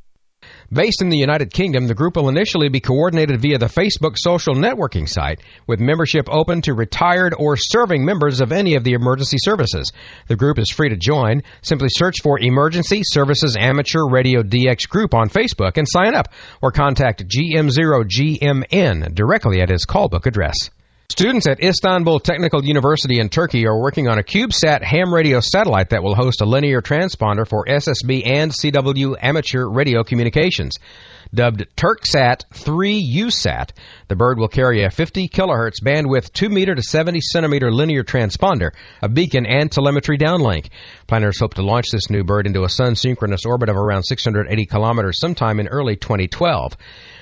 Based 0.72 1.02
in 1.02 1.08
the 1.08 1.18
United 1.18 1.52
Kingdom, 1.52 1.88
the 1.88 1.94
group 1.96 2.14
will 2.14 2.28
initially 2.28 2.68
be 2.68 2.78
coordinated 2.78 3.40
via 3.40 3.58
the 3.58 3.66
Facebook 3.66 4.16
social 4.16 4.54
networking 4.54 5.08
site, 5.08 5.40
with 5.66 5.80
membership 5.80 6.28
open 6.30 6.62
to 6.62 6.74
retired 6.74 7.34
or 7.36 7.56
serving 7.56 8.04
members 8.04 8.40
of 8.40 8.52
any 8.52 8.76
of 8.76 8.84
the 8.84 8.92
emergency 8.92 9.38
services. 9.40 9.90
The 10.28 10.36
group 10.36 10.60
is 10.60 10.70
free 10.70 10.90
to 10.90 10.96
join. 10.96 11.42
Simply 11.62 11.88
search 11.90 12.22
for 12.22 12.38
Emergency 12.38 13.02
Services 13.02 13.56
Amateur 13.58 14.08
Radio 14.08 14.44
DX 14.44 14.88
Group 14.88 15.14
on 15.14 15.30
Facebook 15.30 15.78
and 15.78 15.88
sign 15.88 16.14
up, 16.14 16.28
or 16.62 16.70
contact 16.70 17.26
GM0GMN 17.26 19.16
directly 19.16 19.60
at 19.60 19.68
his 19.68 19.84
callbook 19.84 20.26
address. 20.26 20.70
Students 21.10 21.48
at 21.48 21.60
Istanbul 21.60 22.20
Technical 22.20 22.64
University 22.64 23.18
in 23.18 23.30
Turkey 23.30 23.66
are 23.66 23.76
working 23.76 24.06
on 24.06 24.20
a 24.20 24.22
CubeSat 24.22 24.84
ham 24.84 25.12
radio 25.12 25.40
satellite 25.40 25.90
that 25.90 26.04
will 26.04 26.14
host 26.14 26.40
a 26.40 26.44
linear 26.44 26.80
transponder 26.80 27.44
for 27.44 27.64
SSB 27.64 28.22
and 28.24 28.52
CW 28.52 29.16
amateur 29.20 29.68
radio 29.68 30.04
communications. 30.04 30.76
Dubbed 31.34 31.66
Turksat 31.76 32.44
3USAT, 32.54 33.70
the 34.06 34.14
bird 34.14 34.38
will 34.38 34.46
carry 34.46 34.84
a 34.84 34.90
50 34.90 35.28
kilohertz 35.28 35.82
bandwidth 35.82 36.32
2 36.32 36.48
meter 36.48 36.76
to 36.76 36.82
70 36.82 37.20
centimeter 37.20 37.72
linear 37.72 38.04
transponder, 38.04 38.70
a 39.02 39.08
beacon, 39.08 39.46
and 39.46 39.70
telemetry 39.70 40.16
downlink. 40.16 40.68
Planners 41.08 41.40
hope 41.40 41.54
to 41.54 41.62
launch 41.62 41.86
this 41.90 42.08
new 42.08 42.22
bird 42.22 42.46
into 42.46 42.62
a 42.62 42.68
sun 42.68 42.94
synchronous 42.94 43.44
orbit 43.44 43.68
of 43.68 43.76
around 43.76 44.04
680 44.04 44.66
kilometers 44.66 45.18
sometime 45.18 45.58
in 45.58 45.66
early 45.66 45.96
2012. 45.96 46.76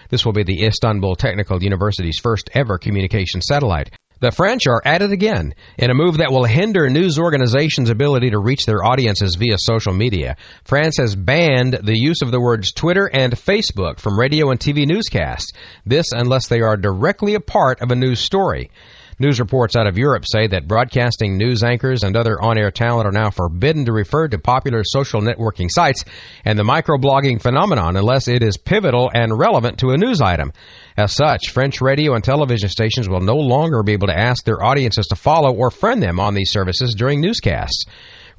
This 0.09 0.25
will 0.25 0.33
be 0.33 0.45
the 0.45 0.65
Istanbul 0.65 1.17
Technical 1.17 1.63
University's 1.63 2.19
first 2.23 2.51
ever 2.55 2.79
communication 2.79 3.41
satellite. 3.43 3.91
The 4.21 4.33
French 4.33 4.67
are 4.67 4.83
at 4.85 5.01
it 5.01 5.13
again 5.13 5.55
in 5.79 5.91
a 5.91 5.95
move 5.95 6.17
that 6.17 6.33
will 6.33 6.45
hinder 6.45 6.91
news 6.91 7.21
organizations' 7.21 7.89
ability 7.89 8.31
to 8.31 8.41
reach 8.41 8.67
their 8.67 8.85
audiences 8.85 9.37
via 9.37 9.57
social 9.59 9.93
media. 9.93 10.37
France 10.65 10.97
has 10.99 11.15
banned 11.15 11.75
the 11.85 11.97
use 11.97 12.21
of 12.23 12.33
the 12.33 12.41
words 12.41 12.73
Twitter 12.73 13.09
and 13.13 13.33
Facebook 13.35 14.01
from 14.01 14.19
radio 14.19 14.51
and 14.51 14.59
TV 14.59 14.87
newscasts. 14.89 15.53
This 15.87 16.07
unless 16.11 16.49
they 16.49 16.63
are 16.63 16.77
directly 16.77 17.35
a 17.35 17.41
part 17.41 17.81
of 17.81 17.93
a 17.93 17.97
news 17.97 18.19
story. 18.19 18.73
News 19.21 19.41
reports 19.41 19.75
out 19.75 19.89
of 19.89 19.99
Europe 19.99 20.25
say 20.25 20.47
that 20.47 20.69
broadcasting 20.69 21.37
news 21.37 21.65
anchors 21.65 22.05
and 22.05 22.17
other 22.17 22.41
on-air 22.41 22.71
talent 22.71 23.09
are 23.09 23.13
now 23.13 23.31
forbidden 23.31 23.85
to 23.87 23.93
refer 23.93 24.29
to 24.29 24.39
popular 24.39 24.83
social 24.85 25.21
networking 25.21 25.69
sites 25.69 26.05
and 26.45 26.57
the 26.57 26.63
microblogging 26.63 27.43
phenomenon 27.43 27.97
unless 27.97 28.29
it 28.29 28.45
is 28.45 28.57
pivotal 28.57 29.11
and 29.13 29.37
relevant 29.37 29.79
to 29.79 29.91
a 29.91 29.97
news 29.97 30.21
item. 30.21 30.53
As 30.97 31.13
such, 31.13 31.51
French 31.51 31.81
radio 31.81 32.15
and 32.15 32.23
television 32.23 32.69
stations 32.69 33.09
will 33.09 33.21
no 33.21 33.35
longer 33.35 33.83
be 33.83 33.93
able 33.93 34.07
to 34.07 34.17
ask 34.19 34.45
their 34.45 34.63
audiences 34.63 35.07
to 35.09 35.17
follow 35.17 35.53
or 35.53 35.73
friend 35.73 36.01
them 36.01 36.21
on 36.21 36.35
these 36.35 36.53
services 36.53 36.95
during 36.97 37.21
newscasts. 37.21 37.87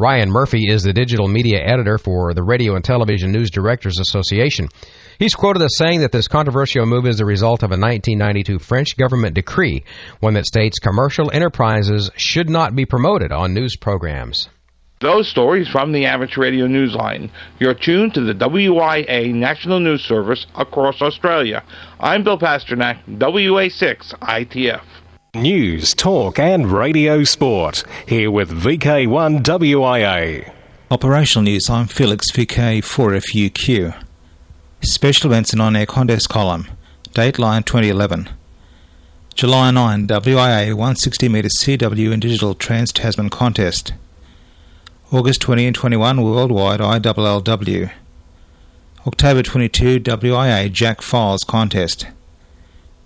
Ryan 0.02 0.32
Murphy 0.32 0.64
is 0.66 0.84
the 0.84 0.94
digital 0.94 1.28
media 1.28 1.60
editor 1.62 1.98
for 1.98 2.34
the 2.34 2.42
Radio 2.42 2.76
and 2.76 2.86
Television 2.86 3.34
News 3.34 3.52
Directors 3.52 4.00
Association. 4.00 4.70
He's 5.20 5.36
quoted 5.36 5.62
as 5.62 5.76
saying 5.76 6.00
that 6.00 6.14
this 6.14 6.30
controversial 6.30 6.86
move 6.86 7.06
is 7.06 7.18
the 7.18 7.26
result 7.26 7.64
of 7.64 7.72
a 7.72 7.76
1992 7.76 8.60
French 8.60 8.96
government 8.96 9.36
decree, 9.36 9.84
one 10.22 10.36
that 10.36 10.46
states 10.46 10.80
commercial 10.80 11.30
enterprises 11.34 12.10
should 12.16 12.50
not 12.50 12.78
be 12.78 12.86
promoted 12.86 13.34
on 13.34 13.54
news 13.54 13.76
programs. 13.76 14.48
Those 15.02 15.28
stories 15.28 15.68
from 15.68 15.92
the 15.92 16.06
Amateur 16.06 16.44
Radio 16.44 16.68
Newsline. 16.68 17.30
You're 17.60 17.74
tuned 17.74 18.14
to 18.14 18.22
the 18.22 18.34
WIA 18.34 19.34
National 19.34 19.82
News 19.82 20.02
Service 20.04 20.46
across 20.56 21.02
Australia. 21.02 21.66
I'm 22.00 22.24
Bill 22.24 22.40
Pasternak, 22.40 23.04
WA6 23.06 24.18
ITF. 24.18 24.82
News, 25.36 25.94
talk, 25.94 26.40
and 26.40 26.72
radio 26.72 27.24
sport. 27.24 27.84
Here 28.08 28.32
with 28.32 28.50
VK1 28.50 29.44
WIA. 29.44 30.52
Operational 30.90 31.44
news. 31.44 31.70
I'm 31.70 31.86
Felix 31.86 32.32
VK4FUQ. 32.32 34.04
Special 34.82 35.30
events 35.30 35.54
and 35.54 35.62
on-air 35.62 35.86
contest 35.86 36.30
column. 36.30 36.68
Dateline 37.12 37.64
2011. 37.64 38.30
July 39.36 39.70
9, 39.70 40.08
WIA 40.08 40.70
160 40.70 41.30
metre 41.30 41.50
CW 41.50 42.12
and 42.12 42.24
digital 42.24 42.56
Trans 42.56 42.92
Tasman 42.92 43.30
contest. 43.30 43.94
August 45.12 45.42
20 45.42 45.68
and 45.68 45.76
21 45.76 46.24
worldwide 46.24 46.80
IWLW. 46.80 47.92
October 49.06 49.44
22 49.44 50.00
WIA 50.00 50.72
Jack 50.72 51.04
Files 51.04 51.44
contest. 51.44 52.08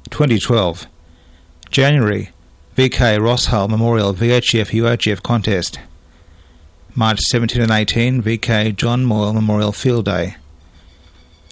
2012. 0.09 0.87
January 1.73 2.29
VK 2.77 3.19
Ross 3.19 3.47
Hull 3.47 3.67
Memorial 3.67 4.13
VHF 4.13 4.69
UHF 4.79 5.23
contest. 5.23 5.79
March 6.93 7.19
17 7.19 7.63
and 7.63 7.71
18 7.71 8.21
VK 8.21 8.75
John 8.75 9.03
Moyle 9.03 9.33
Memorial 9.33 9.71
Field 9.71 10.05
Day. 10.05 10.35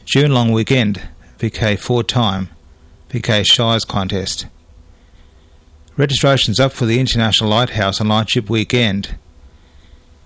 June 0.06 0.32
long 0.32 0.52
weekend, 0.52 1.02
VK 1.40 1.80
four 1.80 2.04
time, 2.04 2.50
VK 3.10 3.44
Shires 3.52 3.84
contest. 3.84 4.46
Registrations 5.98 6.60
up 6.60 6.72
for 6.72 6.86
the 6.86 7.00
International 7.00 7.50
Lighthouse 7.50 8.00
and 8.00 8.08
Lightship 8.08 8.48
Weekend. 8.48 9.16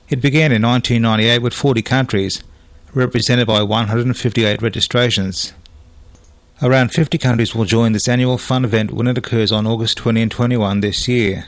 It 0.10 0.20
began 0.20 0.52
in 0.52 0.64
1998 0.64 1.40
with 1.40 1.54
40 1.54 1.82
countries, 1.82 2.44
represented 2.94 3.48
by 3.48 3.64
158 3.64 4.62
registrations. 4.62 5.54
Around 6.62 6.94
50 6.94 7.18
countries 7.18 7.54
will 7.54 7.66
join 7.66 7.92
this 7.92 8.08
annual 8.08 8.38
fun 8.38 8.64
event 8.64 8.92
when 8.92 9.08
it 9.08 9.18
occurs 9.18 9.52
on 9.52 9.68
August 9.68 9.98
20 9.98 10.22
and 10.22 10.32
21 10.32 10.80
this 10.80 11.06
year. 11.06 11.48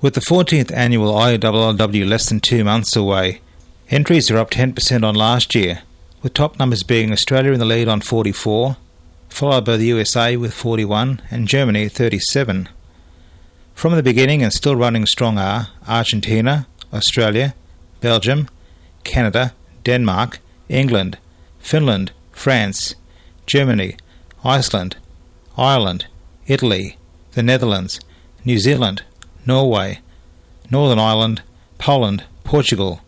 With 0.00 0.14
the 0.14 0.20
14th 0.20 0.72
annual 0.72 1.12
ILLW 1.12 2.08
less 2.08 2.28
than 2.28 2.40
two 2.40 2.64
months 2.64 2.96
away, 2.96 3.40
entries 3.90 4.32
are 4.32 4.38
up 4.38 4.50
10% 4.50 5.06
on 5.06 5.14
last 5.14 5.54
year 5.54 5.82
with 6.22 6.34
top 6.34 6.58
numbers 6.58 6.82
being 6.82 7.12
Australia 7.12 7.52
in 7.52 7.60
the 7.60 7.64
lead 7.64 7.86
on 7.86 8.00
44, 8.00 8.76
followed 9.28 9.64
by 9.64 9.76
the 9.76 9.86
USA 9.86 10.36
with 10.36 10.52
41 10.52 11.22
and 11.30 11.46
Germany 11.46 11.88
37. 11.88 12.68
From 13.74 13.94
the 13.94 14.02
beginning 14.02 14.42
and 14.42 14.52
still 14.52 14.74
running 14.74 15.06
strong 15.06 15.38
are 15.38 15.68
Argentina, 15.86 16.66
Australia, 16.92 17.54
Belgium, 18.00 18.48
Canada, 19.04 19.54
Denmark, 19.84 20.40
England, 20.68 21.16
Finland, 21.60 22.10
France, 22.32 22.96
Germany, 23.46 23.96
Iceland, 24.44 24.96
Ireland, 25.56 26.06
Italy, 26.46 26.96
the 27.32 27.42
Netherlands, 27.42 28.00
New 28.44 28.58
Zealand, 28.58 29.02
Norway, 29.46 30.00
Northern 30.70 30.98
Ireland, 30.98 31.42
Poland, 31.78 32.24
Portugal, 32.44 33.00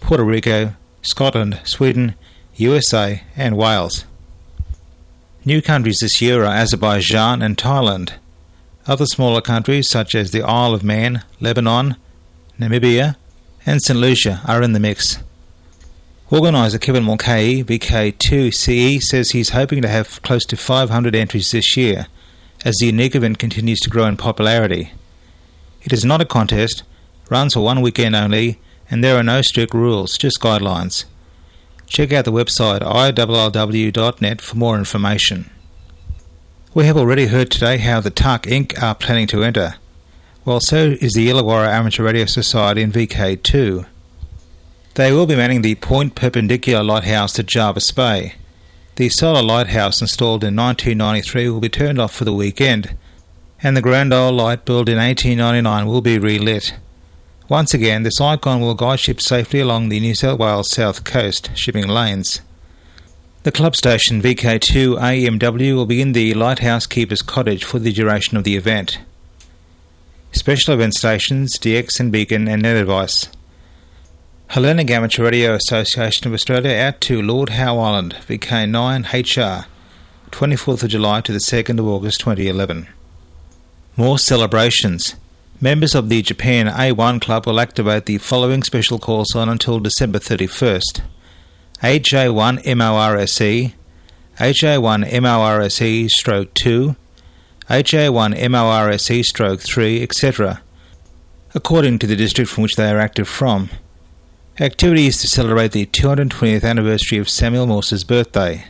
Puerto 0.00 0.24
Rico, 0.24 0.74
Scotland, 1.02 1.60
Sweden, 1.64 2.14
USA, 2.56 3.22
and 3.36 3.56
Wales. 3.56 4.04
New 5.44 5.62
countries 5.62 5.98
this 6.00 6.20
year 6.20 6.42
are 6.42 6.54
Azerbaijan 6.54 7.42
and 7.42 7.56
Thailand. 7.56 8.12
Other 8.86 9.06
smaller 9.06 9.40
countries 9.40 9.88
such 9.88 10.14
as 10.14 10.30
the 10.30 10.42
Isle 10.42 10.74
of 10.74 10.82
Man, 10.82 11.22
Lebanon, 11.40 11.96
Namibia, 12.58 13.16
and 13.64 13.80
St. 13.80 13.98
Lucia 13.98 14.40
are 14.46 14.62
in 14.62 14.72
the 14.72 14.80
mix. 14.80 15.18
Organiser 16.30 16.78
Kevin 16.78 17.04
Mulcahy, 17.04 17.64
VK2CE, 17.64 19.02
says 19.02 19.30
he's 19.30 19.50
hoping 19.50 19.80
to 19.80 19.88
have 19.88 20.20
close 20.20 20.44
to 20.44 20.58
500 20.58 21.14
entries 21.14 21.50
this 21.52 21.74
year 21.74 22.06
as 22.66 22.76
the 22.76 22.86
unique 22.86 23.14
event 23.14 23.38
continues 23.38 23.80
to 23.80 23.88
grow 23.88 24.04
in 24.04 24.18
popularity. 24.18 24.92
It 25.82 25.90
is 25.90 26.04
not 26.04 26.20
a 26.20 26.26
contest, 26.26 26.82
runs 27.30 27.54
for 27.54 27.60
one 27.60 27.80
weekend 27.80 28.14
only, 28.14 28.60
and 28.90 29.02
there 29.02 29.16
are 29.16 29.22
no 29.22 29.40
strict 29.40 29.72
rules, 29.72 30.18
just 30.18 30.38
guidelines. 30.38 31.06
Check 31.86 32.12
out 32.12 32.26
the 32.26 32.32
website 32.32 32.80
illw.net 32.82 34.40
for 34.42 34.56
more 34.56 34.76
information. 34.76 35.50
We 36.74 36.84
have 36.84 36.98
already 36.98 37.28
heard 37.28 37.50
today 37.50 37.78
how 37.78 38.00
the 38.00 38.10
TARC 38.10 38.42
Inc. 38.42 38.82
are 38.82 38.94
planning 38.94 39.28
to 39.28 39.44
enter, 39.44 39.76
while 40.44 40.60
so 40.60 40.96
is 41.00 41.14
the 41.14 41.30
Illawarra 41.30 41.68
Amateur 41.68 42.04
Radio 42.04 42.26
Society 42.26 42.82
in 42.82 42.92
VK2. 42.92 43.86
They 44.94 45.12
will 45.12 45.26
be 45.26 45.36
manning 45.36 45.62
the 45.62 45.76
Point 45.76 46.14
Perpendicular 46.14 46.82
Lighthouse 46.82 47.38
at 47.38 47.46
Jervis 47.46 47.90
Bay. 47.92 48.34
The 48.96 49.08
solar 49.08 49.42
lighthouse 49.42 50.00
installed 50.00 50.42
in 50.42 50.56
1993 50.56 51.48
will 51.50 51.60
be 51.60 51.68
turned 51.68 52.00
off 52.00 52.12
for 52.12 52.24
the 52.24 52.32
weekend, 52.32 52.96
and 53.62 53.76
the 53.76 53.82
Grand 53.82 54.12
Ole 54.12 54.32
light 54.32 54.64
built 54.64 54.88
in 54.88 54.98
1899 54.98 55.86
will 55.86 56.00
be 56.00 56.18
relit. 56.18 56.74
Once 57.48 57.72
again, 57.72 58.02
this 58.02 58.20
icon 58.20 58.60
will 58.60 58.74
guide 58.74 59.00
ships 59.00 59.24
safely 59.24 59.60
along 59.60 59.88
the 59.88 60.00
New 60.00 60.14
South 60.14 60.38
Wales 60.38 60.70
south 60.70 61.04
coast 61.04 61.50
shipping 61.54 61.86
lanes. 61.86 62.40
The 63.44 63.52
club 63.52 63.76
station 63.76 64.20
VK2 64.20 64.98
AMW 64.98 65.74
will 65.74 65.86
be 65.86 66.02
in 66.02 66.12
the 66.12 66.34
Lighthouse 66.34 66.86
Keeper's 66.86 67.22
Cottage 67.22 67.64
for 67.64 67.78
the 67.78 67.92
duration 67.92 68.36
of 68.36 68.44
the 68.44 68.56
event. 68.56 68.98
Special 70.32 70.74
event 70.74 70.94
stations 70.94 71.56
DX 71.56 72.00
and 72.00 72.12
Beacon 72.12 72.48
and 72.48 72.62
Net 72.62 72.76
Advice. 72.76 73.28
Hellenic 74.52 74.90
Amateur 74.90 75.24
Radio 75.24 75.52
Association 75.52 76.26
of 76.26 76.32
Australia 76.32 76.74
out 76.74 77.02
to 77.02 77.20
Lord 77.20 77.50
Howe 77.50 77.78
Island, 77.78 78.16
VK9HR, 78.26 79.66
24th 80.30 80.82
of 80.84 80.88
July 80.88 81.20
to 81.20 81.32
the 81.32 81.38
2nd 81.38 81.78
of 81.78 81.86
August 81.86 82.20
2011. 82.20 82.88
More 83.94 84.18
celebrations. 84.18 85.16
Members 85.60 85.94
of 85.94 86.08
the 86.08 86.22
Japan 86.22 86.66
A1 86.66 87.20
Club 87.20 87.46
will 87.46 87.60
activate 87.60 88.06
the 88.06 88.16
following 88.16 88.62
special 88.62 88.98
call 88.98 89.26
sign 89.26 89.50
until 89.50 89.80
December 89.80 90.18
31st. 90.18 91.02
HA1 91.82 92.74
MORSE, 92.74 93.74
HA1 94.38 95.20
MORSE 95.20 96.10
stroke 96.18 96.54
2, 96.54 96.96
HA1 97.68 98.50
MORSE 98.50 99.28
stroke 99.28 99.60
3, 99.60 100.02
etc., 100.02 100.62
according 101.54 101.98
to 101.98 102.06
the 102.06 102.16
district 102.16 102.50
from 102.50 102.62
which 102.62 102.76
they 102.76 102.90
are 102.90 102.98
active 102.98 103.28
from. 103.28 103.68
Activity 104.60 105.06
is 105.06 105.18
to 105.18 105.28
celebrate 105.28 105.70
the 105.70 105.86
220th 105.86 106.64
anniversary 106.64 107.18
of 107.18 107.28
Samuel 107.28 107.68
Morse's 107.68 108.02
birthday. 108.02 108.64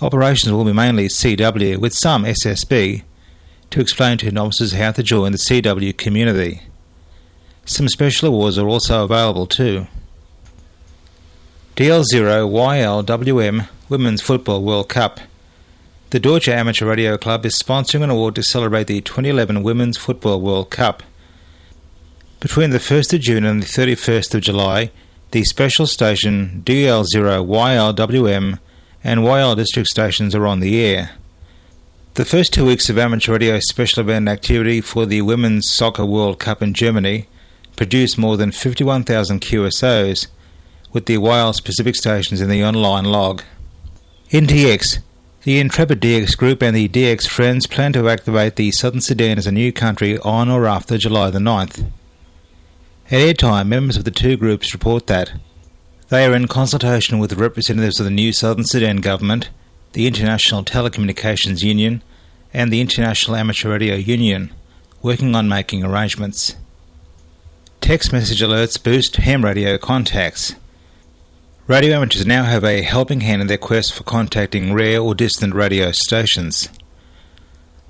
Operations 0.00 0.54
will 0.54 0.64
be 0.64 0.72
mainly 0.72 1.06
CW, 1.06 1.76
with 1.76 1.92
some 1.92 2.24
SSB, 2.24 3.02
to 3.68 3.80
explain 3.82 4.16
to 4.16 4.30
novices 4.30 4.72
how 4.72 4.92
to 4.92 5.02
join 5.02 5.32
the 5.32 5.38
CW 5.38 5.94
community. 5.98 6.62
Some 7.66 7.90
special 7.90 8.28
awards 8.28 8.56
are 8.56 8.66
also 8.66 9.04
available 9.04 9.46
too. 9.46 9.86
DL0YLWM 11.76 13.68
Women's 13.90 14.22
Football 14.22 14.62
World 14.62 14.88
Cup. 14.88 15.20
The 16.08 16.20
Deutsche 16.20 16.48
Amateur 16.48 16.86
Radio 16.86 17.18
Club 17.18 17.44
is 17.44 17.58
sponsoring 17.62 18.02
an 18.02 18.08
award 18.08 18.34
to 18.36 18.42
celebrate 18.42 18.86
the 18.86 19.02
2011 19.02 19.62
Women's 19.62 19.98
Football 19.98 20.40
World 20.40 20.70
Cup. 20.70 21.02
Between 22.40 22.70
the 22.70 22.78
1st 22.78 23.12
of 23.12 23.20
June 23.20 23.44
and 23.44 23.62
the 23.62 23.66
31st 23.66 24.34
of 24.34 24.40
July, 24.40 24.90
the 25.32 25.44
special 25.44 25.86
station 25.86 26.62
DL0YLWM 26.64 28.58
and 29.04 29.20
YL 29.20 29.54
district 29.54 29.90
stations 29.90 30.34
are 30.34 30.46
on 30.46 30.60
the 30.60 30.82
air. 30.82 31.10
The 32.14 32.24
first 32.24 32.54
two 32.54 32.64
weeks 32.64 32.88
of 32.88 32.96
amateur 32.96 33.32
radio 33.32 33.60
special 33.60 34.00
event 34.00 34.26
activity 34.26 34.80
for 34.80 35.04
the 35.04 35.20
Women's 35.20 35.70
Soccer 35.70 36.06
World 36.06 36.38
Cup 36.38 36.62
in 36.62 36.72
Germany 36.72 37.28
produced 37.76 38.16
more 38.16 38.38
than 38.38 38.52
51,000 38.52 39.42
QSOs, 39.42 40.28
with 40.94 41.04
the 41.04 41.18
YL 41.18 41.54
specific 41.54 41.94
stations 41.94 42.40
in 42.40 42.48
the 42.48 42.64
online 42.64 43.04
log. 43.04 43.42
In 44.30 44.46
DX, 44.46 45.00
the 45.42 45.60
Intrepid 45.60 46.00
DX 46.00 46.38
Group 46.38 46.62
and 46.62 46.74
the 46.74 46.88
DX 46.88 47.28
Friends 47.28 47.66
plan 47.66 47.92
to 47.92 48.08
activate 48.08 48.56
the 48.56 48.70
Southern 48.70 49.02
Sudan 49.02 49.36
as 49.36 49.46
a 49.46 49.52
new 49.52 49.72
country 49.72 50.18
on 50.20 50.48
or 50.48 50.66
after 50.66 50.96
July 50.96 51.28
the 51.28 51.38
9th. 51.38 51.84
At 53.12 53.18
airtime, 53.18 53.66
members 53.66 53.96
of 53.96 54.04
the 54.04 54.12
two 54.12 54.36
groups 54.36 54.72
report 54.72 55.08
that 55.08 55.32
they 56.10 56.24
are 56.24 56.32
in 56.32 56.46
consultation 56.46 57.18
with 57.18 57.32
representatives 57.32 57.98
of 57.98 58.04
the 58.04 58.10
new 58.10 58.32
Southern 58.32 58.64
Sudan 58.64 58.98
government, 58.98 59.50
the 59.94 60.06
International 60.06 60.62
Telecommunications 60.62 61.60
Union, 61.60 62.04
and 62.54 62.72
the 62.72 62.80
International 62.80 63.36
Amateur 63.36 63.68
Radio 63.68 63.96
Union, 63.96 64.52
working 65.02 65.34
on 65.34 65.48
making 65.48 65.82
arrangements. 65.82 66.54
Text 67.80 68.12
message 68.12 68.42
alerts 68.42 68.80
boost 68.80 69.16
ham 69.16 69.44
radio 69.44 69.76
contacts. 69.76 70.54
Radio 71.66 71.96
amateurs 71.96 72.24
now 72.24 72.44
have 72.44 72.62
a 72.62 72.82
helping 72.82 73.22
hand 73.22 73.42
in 73.42 73.48
their 73.48 73.58
quest 73.58 73.92
for 73.92 74.04
contacting 74.04 74.72
rare 74.72 75.00
or 75.00 75.16
distant 75.16 75.52
radio 75.52 75.90
stations. 75.90 76.68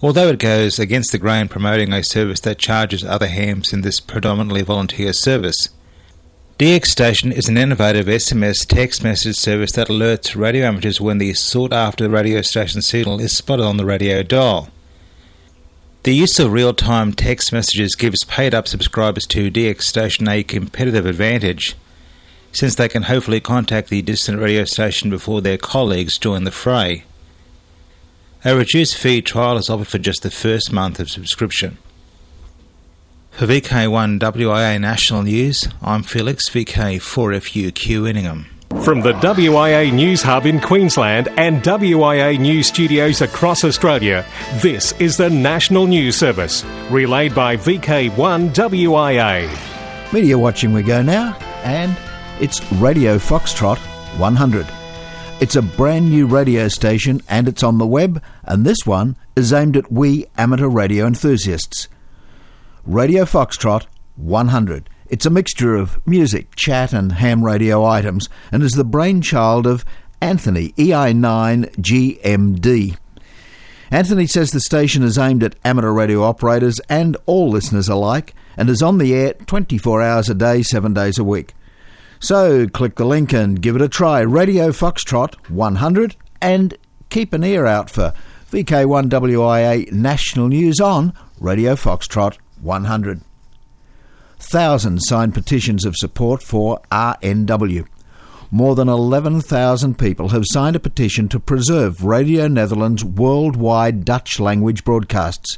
Although 0.03 0.29
it 0.29 0.39
goes 0.39 0.79
against 0.79 1.13
the 1.13 1.19
grain 1.19 1.49
promoting 1.49 1.93
a 1.93 2.03
service 2.03 2.41
that 2.41 2.59
charges 2.59 3.05
other 3.05 3.29
hams 3.29 3.73
in 3.73 3.83
this 3.83 4.01
predominantly 4.01 4.63
volunteer 4.63 5.13
service, 5.13 5.69
DX 6.59 6.87
Station 6.87 7.33
is 7.33 7.49
an 7.49 7.59
innovative 7.59 8.07
SMS 8.07 8.67
text 8.67 9.05
message 9.05 9.37
service 9.37 9.73
that 9.73 9.89
alerts 9.89 10.35
radio 10.35 10.67
amateurs 10.67 11.03
when 11.03 11.19
the 11.19 11.35
sought 11.35 11.73
after 11.73 12.09
radio 12.09 12.41
station 12.41 12.81
signal 12.81 13.21
is 13.21 13.37
spotted 13.37 13.65
on 13.65 13.77
the 13.77 13.85
radio 13.85 14.23
dial. 14.23 14.71
The 16.03 16.15
use 16.15 16.39
of 16.39 16.51
real 16.51 16.73
time 16.73 17.13
text 17.13 17.53
messages 17.53 17.95
gives 17.95 18.25
paid 18.25 18.55
up 18.55 18.69
subscribers 18.69 19.27
to 19.27 19.51
DX 19.51 19.83
Station 19.83 20.29
a 20.29 20.43
competitive 20.43 21.05
advantage, 21.05 21.77
since 22.53 22.75
they 22.75 22.89
can 22.89 23.03
hopefully 23.03 23.41
contact 23.41 23.91
the 23.91 24.01
distant 24.01 24.39
radio 24.39 24.65
station 24.65 25.11
before 25.11 25.43
their 25.43 25.59
colleagues 25.59 26.17
join 26.17 26.45
the 26.45 26.51
fray. 26.51 27.05
A 28.43 28.57
reduced 28.57 28.97
fee 28.97 29.21
trial 29.21 29.59
is 29.59 29.69
offered 29.69 29.89
for 29.89 29.99
just 29.99 30.23
the 30.23 30.31
first 30.31 30.73
month 30.73 30.99
of 30.99 31.11
subscription. 31.11 31.77
For 33.33 33.47
VK1 33.47 34.19
WIA 34.19 34.81
National 34.81 35.23
News, 35.23 35.69
I'm 35.83 36.03
Felix 36.03 36.49
VK4FUQ 36.49 38.09
Inningham. 38.09 38.47
From 38.83 39.03
the 39.03 39.13
WIA 39.13 39.93
News 39.93 40.23
Hub 40.23 40.47
in 40.47 40.59
Queensland 40.59 41.29
and 41.37 41.63
WIA 41.63 42.39
News 42.39 42.69
Studios 42.69 43.21
across 43.21 43.63
Australia, 43.63 44.25
this 44.63 44.93
is 44.93 45.19
the 45.19 45.29
National 45.29 45.87
News 45.87 46.17
Service, 46.17 46.65
relayed 46.89 47.35
by 47.35 47.59
VK1 47.59 48.55
WIA. 48.55 50.13
Media 50.15 50.39
watching 50.39 50.73
we 50.73 50.83
go 50.83 51.03
now, 51.03 51.37
and 51.63 51.95
it's 52.41 52.73
Radio 52.73 53.19
Foxtrot 53.19 53.77
100. 54.19 54.80
It's 55.41 55.57
a 55.57 55.63
brand 55.63 56.11
new 56.11 56.27
radio 56.27 56.69
station 56.69 57.23
and 57.27 57.49
it's 57.49 57.63
on 57.63 57.79
the 57.79 57.87
web, 57.87 58.23
and 58.45 58.67
this 58.67 58.85
one 58.85 59.17
is 59.35 59.55
aimed 59.55 59.75
at 59.75 59.91
we 59.91 60.27
amateur 60.37 60.69
radio 60.69 61.07
enthusiasts. 61.07 61.89
Radio 62.85 63.25
Foxtrot 63.25 63.87
100. 64.17 64.91
It's 65.09 65.25
a 65.25 65.31
mixture 65.31 65.77
of 65.77 65.99
music, 66.07 66.55
chat, 66.57 66.93
and 66.93 67.13
ham 67.13 67.43
radio 67.43 67.83
items, 67.83 68.29
and 68.53 68.63
is 68.63 68.73
the 68.73 68.85
brainchild 68.85 69.67
of 69.67 69.83
Anthony, 70.21 70.73
EI9GMD. 70.73 71.69
Anthony 73.91 74.27
says 74.27 74.51
the 74.51 74.61
station 74.61 75.03
is 75.03 75.17
aimed 75.17 75.43
at 75.43 75.57
amateur 75.65 75.91
radio 75.91 76.23
operators 76.23 76.81
and 76.91 77.17
all 77.25 77.49
listeners 77.49 77.89
alike, 77.89 78.35
and 78.59 78.69
is 78.69 78.83
on 78.83 78.99
the 78.99 79.15
air 79.15 79.33
24 79.33 80.03
hours 80.03 80.29
a 80.29 80.35
day, 80.35 80.63
7 80.63 80.93
days 80.93 81.17
a 81.19 81.25
week. 81.25 81.55
So 82.21 82.69
click 82.69 82.97
the 82.97 83.07
link 83.07 83.33
and 83.33 83.61
give 83.63 83.77
it 83.77 83.83
a 83.83 83.89
try. 83.89 84.21
Radio 84.21 84.69
Foxtrot 84.73 85.35
100 85.49 86.17
and 86.43 86.77
keep 87.09 87.33
an 87.33 87.43
ear 87.43 87.65
out 87.65 87.89
for 87.89 88.13
VK1WIA 88.53 89.91
national 89.91 90.49
news 90.49 90.81
on 90.81 91.15
Radio 91.41 91.75
Foxtrot 91.75 92.37
100. 92.61 93.23
Thousands 94.39 95.03
signed 95.07 95.33
petitions 95.33 95.87
of 95.87 95.97
support 95.97 96.43
for 96.43 96.83
RNW. 96.93 97.87
More 98.51 98.75
than 98.75 98.89
11,000 98.89 99.99
people 99.99 100.29
have 100.29 100.45
signed 100.47 100.77
a 100.77 100.81
petition 100.81 101.27
to 101.31 101.41
preserve 101.41 102.05
Radio 102.05 102.49
Netherlands' 102.49 103.05
worldwide 103.05 104.05
Dutch 104.05 104.39
language 104.39 104.85
broadcasts. 104.85 105.57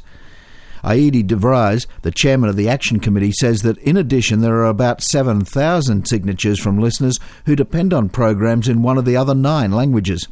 Aidi 0.83 1.25
de 1.25 1.35
Vries, 1.35 1.87
the 2.01 2.11
chairman 2.11 2.49
of 2.49 2.55
the 2.55 2.67
Action 2.67 2.99
Committee, 2.99 3.31
says 3.31 3.61
that 3.61 3.77
in 3.79 3.95
addition 3.95 4.41
there 4.41 4.55
are 4.57 4.65
about 4.65 5.01
7,000 5.01 6.07
signatures 6.07 6.59
from 6.59 6.79
listeners 6.79 7.19
who 7.45 7.55
depend 7.55 7.93
on 7.93 8.09
programs 8.09 8.67
in 8.67 8.81
one 8.81 8.97
of 8.97 9.05
the 9.05 9.15
other 9.15 9.33
nine 9.33 9.71
languages. 9.71 10.27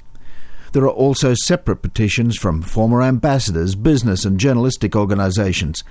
There 0.74 0.84
are 0.84 0.90
also 0.90 1.34
separate 1.34 1.82
petitions 1.82 2.38
from 2.38 2.62
former 2.62 3.02
ambassadors, 3.02 3.76
business 3.76 4.26
and 4.26 4.40
journalistic 4.40 4.96
organisations. 4.96 5.84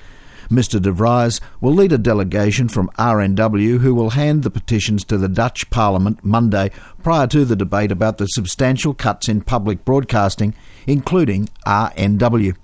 Mr 0.51 0.83
de 0.83 0.90
Vries 0.90 1.40
will 1.61 1.75
lead 1.75 1.92
a 1.92 1.99
delegation 1.99 2.68
from 2.68 2.90
RNW 2.99 3.79
who 3.79 3.94
will 3.94 4.11
hand 4.11 4.42
the 4.42 4.51
petitions 4.51 5.05
to 5.05 5.16
the 5.16 5.29
Dutch 5.29 5.70
Parliament 5.70 6.25
Monday 6.25 6.73
prior 7.05 7.29
to 7.29 7.44
the 7.44 7.55
debate 7.55 7.92
about 7.92 8.18
the 8.18 8.27
substantial 8.27 8.92
cuts 8.92 9.29
in 9.29 9.42
public 9.42 9.85
broadcasting, 9.85 10.55
including 10.88 11.49
RNW. 11.64 12.57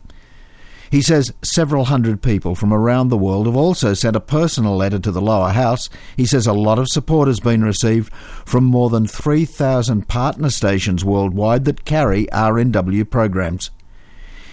He 0.91 1.03
says 1.03 1.33
several 1.43 1.87
hundred 1.87 2.23
people 2.23 2.55
from 2.55 2.73
around 2.73 3.09
the 3.09 3.17
world 3.17 3.47
have 3.47 3.57
also 3.57 3.95
sent 3.95 4.17
a 4.17 4.21
personal 4.21 4.77
letter 4.77 4.99
to 4.99 5.11
the 5.11 5.21
lower 5.21 5.51
house. 5.51 5.89
He 6.17 6.27
says 6.27 6.47
a 6.47 6.53
lot 6.53 6.79
of 6.79 6.89
support 6.89 7.29
has 7.29 7.41
been 7.41 7.65
received 7.65 8.13
from 8.45 8.65
more 8.65 8.91
than 8.91 9.07
3,000 9.07 10.09
partner 10.09 10.51
stations 10.51 11.05
worldwide 11.05 11.65
that 11.65 11.85
carry 11.85 12.27
RNW 12.27 13.11
programs. 13.11 13.71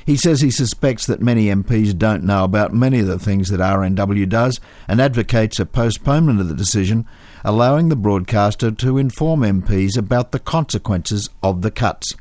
He 0.05 0.17
says 0.17 0.41
he 0.41 0.51
suspects 0.51 1.05
that 1.05 1.21
many 1.21 1.47
MPs 1.47 1.97
don't 1.97 2.25
know 2.25 2.43
about 2.43 2.73
many 2.73 2.99
of 2.99 3.07
the 3.07 3.19
things 3.19 3.49
that 3.49 3.61
RNW 3.61 4.27
does 4.27 4.59
and 4.87 4.99
advocates 4.99 5.59
a 5.59 5.65
postponement 5.65 6.41
of 6.41 6.49
the 6.49 6.55
decision, 6.55 7.07
allowing 7.45 7.87
the 7.87 7.95
broadcaster 7.95 8.71
to 8.71 8.97
inform 8.97 9.41
MPs 9.41 9.97
about 9.97 10.31
the 10.31 10.39
consequences 10.39 11.29
of 11.41 11.61
the 11.61 11.71
cuts. 11.71 12.15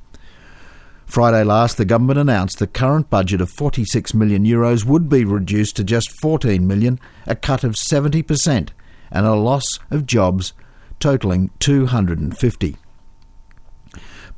Friday 1.12 1.44
last, 1.44 1.76
the 1.76 1.84
government 1.84 2.18
announced 2.18 2.58
the 2.58 2.66
current 2.66 3.10
budget 3.10 3.42
of 3.42 3.50
46 3.50 4.14
million 4.14 4.46
euros 4.46 4.86
would 4.86 5.10
be 5.10 5.26
reduced 5.26 5.76
to 5.76 5.84
just 5.84 6.10
14 6.22 6.66
million, 6.66 6.98
a 7.26 7.36
cut 7.36 7.64
of 7.64 7.74
70%, 7.74 8.70
and 9.10 9.26
a 9.26 9.34
loss 9.34 9.78
of 9.90 10.06
jobs 10.06 10.54
totalling 11.00 11.50
250. 11.58 12.76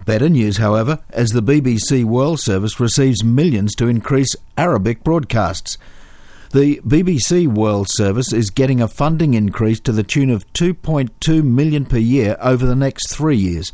Better 0.04 0.28
news, 0.28 0.56
however, 0.56 0.98
as 1.10 1.30
the 1.30 1.44
BBC 1.44 2.04
World 2.04 2.40
Service 2.40 2.80
receives 2.80 3.22
millions 3.22 3.76
to 3.76 3.86
increase 3.86 4.34
Arabic 4.58 5.04
broadcasts. 5.04 5.78
The 6.50 6.80
BBC 6.84 7.46
World 7.46 7.86
Service 7.88 8.32
is 8.32 8.50
getting 8.50 8.80
a 8.82 8.88
funding 8.88 9.34
increase 9.34 9.78
to 9.78 9.92
the 9.92 10.02
tune 10.02 10.28
of 10.28 10.52
2.2 10.54 11.44
million 11.44 11.86
per 11.86 11.98
year 11.98 12.36
over 12.40 12.66
the 12.66 12.74
next 12.74 13.14
3 13.14 13.36
years. 13.36 13.72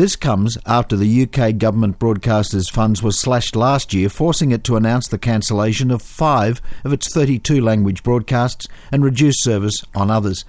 This 0.00 0.16
comes 0.16 0.56
after 0.64 0.96
the 0.96 1.24
UK 1.24 1.58
government 1.58 1.98
broadcasters 1.98 2.70
funds 2.70 3.02
were 3.02 3.12
slashed 3.12 3.54
last 3.54 3.92
year, 3.92 4.08
forcing 4.08 4.50
it 4.50 4.64
to 4.64 4.76
announce 4.76 5.06
the 5.06 5.18
cancellation 5.18 5.90
of 5.90 6.00
5 6.00 6.62
of 6.84 6.94
its 6.94 7.12
32 7.12 7.60
language 7.60 8.02
broadcasts 8.02 8.66
and 8.90 9.04
reduce 9.04 9.42
service 9.42 9.84
on 9.94 10.10
others. 10.10 10.46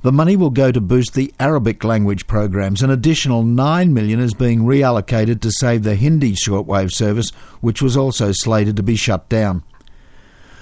The 0.00 0.12
money 0.12 0.34
will 0.34 0.48
go 0.48 0.72
to 0.72 0.80
boost 0.80 1.12
the 1.12 1.34
Arabic 1.38 1.84
language 1.84 2.26
programs. 2.26 2.82
An 2.82 2.88
additional 2.88 3.42
9 3.42 3.92
million 3.92 4.18
is 4.18 4.32
being 4.32 4.60
reallocated 4.60 5.42
to 5.42 5.50
save 5.50 5.82
the 5.82 5.94
Hindi 5.94 6.32
shortwave 6.32 6.90
service, 6.90 7.32
which 7.60 7.82
was 7.82 7.98
also 7.98 8.32
slated 8.32 8.76
to 8.76 8.82
be 8.82 8.96
shut 8.96 9.28
down. 9.28 9.62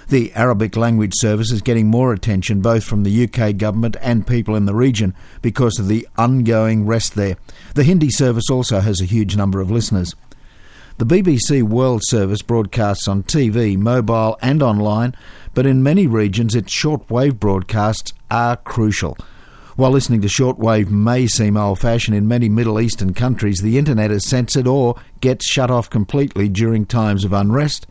The 0.09 0.33
Arabic 0.35 0.77
language 0.77 1.15
service 1.17 1.51
is 1.51 1.63
getting 1.63 1.89
more 1.89 2.13
attention 2.13 2.61
both 2.61 2.85
from 2.85 3.03
the 3.03 3.25
UK 3.25 3.57
government 3.57 3.97
and 4.01 4.27
people 4.27 4.57
in 4.57 4.67
the 4.67 4.75
region 4.75 5.15
because 5.41 5.79
of 5.79 5.89
the 5.89 6.07
ongoing 6.17 6.87
rest 6.87 7.15
there. 7.15 7.37
The 7.75 7.85
Hindi 7.85 8.11
service 8.11 8.51
also 8.51 8.81
has 8.81 9.01
a 9.01 9.07
huge 9.07 9.37
number 9.37 9.61
of 9.61 9.71
listeners. 9.71 10.15
The 10.99 11.07
BBC 11.07 11.63
World 11.63 12.03
Service 12.05 12.43
broadcasts 12.43 13.09
on 13.09 13.23
TV, 13.23 13.77
mobile, 13.79 14.37
and 14.43 14.63
online, 14.63 15.15
but 15.55 15.67
in 15.67 15.83
many 15.83 16.07
regions 16.07 16.55
its 16.55 16.73
shortwave 16.73 17.41
broadcasts 17.41 18.13
are 18.31 18.57
crucial. 18.57 19.17
While 19.75 19.93
listening 19.93 20.21
to 20.21 20.29
shortwave 20.29 20.91
may 20.91 21.27
seem 21.27 21.57
old 21.57 21.79
fashioned 21.79 22.15
in 22.15 22.29
many 22.29 22.51
Middle 22.51 22.79
Eastern 22.79 23.15
countries, 23.15 23.61
the 23.63 23.79
internet 23.79 24.11
is 24.11 24.29
censored 24.29 24.67
or 24.67 24.97
gets 25.23 25.47
shut 25.47 25.71
off 25.71 25.89
completely 25.89 26.49
during 26.49 26.85
times 26.85 27.25
of 27.25 27.33
unrest. 27.33 27.87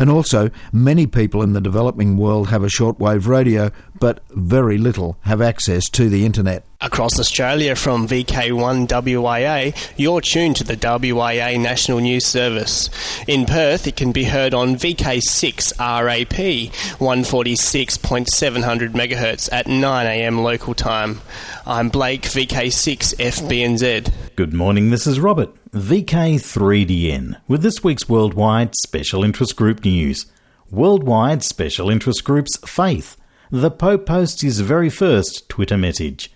And 0.00 0.08
also, 0.08 0.48
many 0.72 1.06
people 1.06 1.42
in 1.42 1.52
the 1.52 1.60
developing 1.60 2.16
world 2.16 2.48
have 2.48 2.64
a 2.64 2.68
shortwave 2.68 3.26
radio, 3.26 3.70
but 3.98 4.22
very 4.30 4.78
little 4.78 5.18
have 5.20 5.42
access 5.42 5.90
to 5.90 6.08
the 6.08 6.24
internet. 6.24 6.64
Across 6.80 7.20
Australia 7.20 7.76
from 7.76 8.08
VK1WIA, 8.08 9.76
you're 9.98 10.22
tuned 10.22 10.56
to 10.56 10.64
the 10.64 10.78
WIA 10.78 11.60
National 11.60 11.98
News 11.98 12.24
Service. 12.24 12.88
In 13.28 13.44
Perth, 13.44 13.86
it 13.86 13.96
can 13.96 14.12
be 14.12 14.24
heard 14.24 14.54
on 14.54 14.76
VK6RAP, 14.76 16.70
146.700 16.70 18.92
MHz 18.92 19.50
at 19.52 19.66
9am 19.66 20.42
local 20.42 20.72
time. 20.72 21.20
I'm 21.66 21.90
Blake, 21.90 22.22
VK6FBNZ. 22.22 24.10
Good 24.36 24.54
morning, 24.54 24.88
this 24.88 25.06
is 25.06 25.20
Robert, 25.20 25.54
VK3DN, 25.72 27.40
with 27.46 27.62
this 27.62 27.84
week's 27.84 28.08
Worldwide 28.08 28.74
Special 28.82 29.22
Interest 29.22 29.54
Group 29.54 29.84
news. 29.84 30.26
Worldwide 30.68 31.44
Special 31.44 31.88
Interest 31.88 32.24
Group's 32.24 32.56
Faith. 32.66 33.16
The 33.52 33.70
Pope 33.70 34.04
posts 34.04 34.42
his 34.42 34.58
very 34.58 34.90
first 34.90 35.48
Twitter 35.48 35.78
message. 35.78 36.32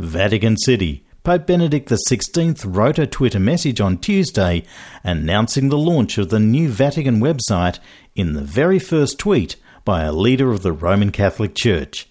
Vatican 0.00 0.56
City. 0.56 1.04
Pope 1.22 1.46
Benedict 1.46 1.90
XVI 1.90 2.64
wrote 2.66 2.98
a 2.98 3.06
Twitter 3.06 3.38
message 3.38 3.80
on 3.80 3.98
Tuesday 3.98 4.64
announcing 5.04 5.68
the 5.68 5.78
launch 5.78 6.18
of 6.18 6.30
the 6.30 6.40
new 6.40 6.68
Vatican 6.68 7.20
website 7.20 7.78
in 8.16 8.32
the 8.32 8.42
very 8.42 8.80
first 8.80 9.16
tweet 9.16 9.54
by 9.84 10.02
a 10.02 10.12
leader 10.12 10.50
of 10.50 10.64
the 10.64 10.72
Roman 10.72 11.12
Catholic 11.12 11.54
Church. 11.54 12.08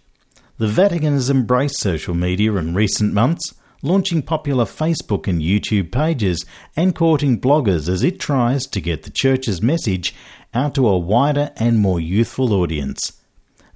The 0.57 0.69
Vatican 0.69 1.15
has 1.15 1.29
embraced 1.29 1.81
social 1.81 2.13
media 2.13 2.53
in 2.55 2.75
recent 2.75 3.13
months, 3.13 3.55
launching 3.82 4.22
popular 4.22 4.65
Facebook 4.65 5.28
and 5.28 5.41
YouTube 5.41 5.91
pages 5.91 6.46
and 6.76 6.96
courting 6.96 7.39
bloggers 7.39 7.89
as 7.89 8.04
it 8.04 8.20
tries 8.20 8.65
to 8.67 8.82
get 8.82 9.04
the 9.04 9.10
Church's 9.10 9.62
message 9.62 10.13
out 10.54 10.76
to 10.76 10.88
a 10.88 10.98
wider 10.98 11.52
and 11.58 11.80
more 11.80 12.00
youthful 12.00 12.54
audience. 12.54 13.22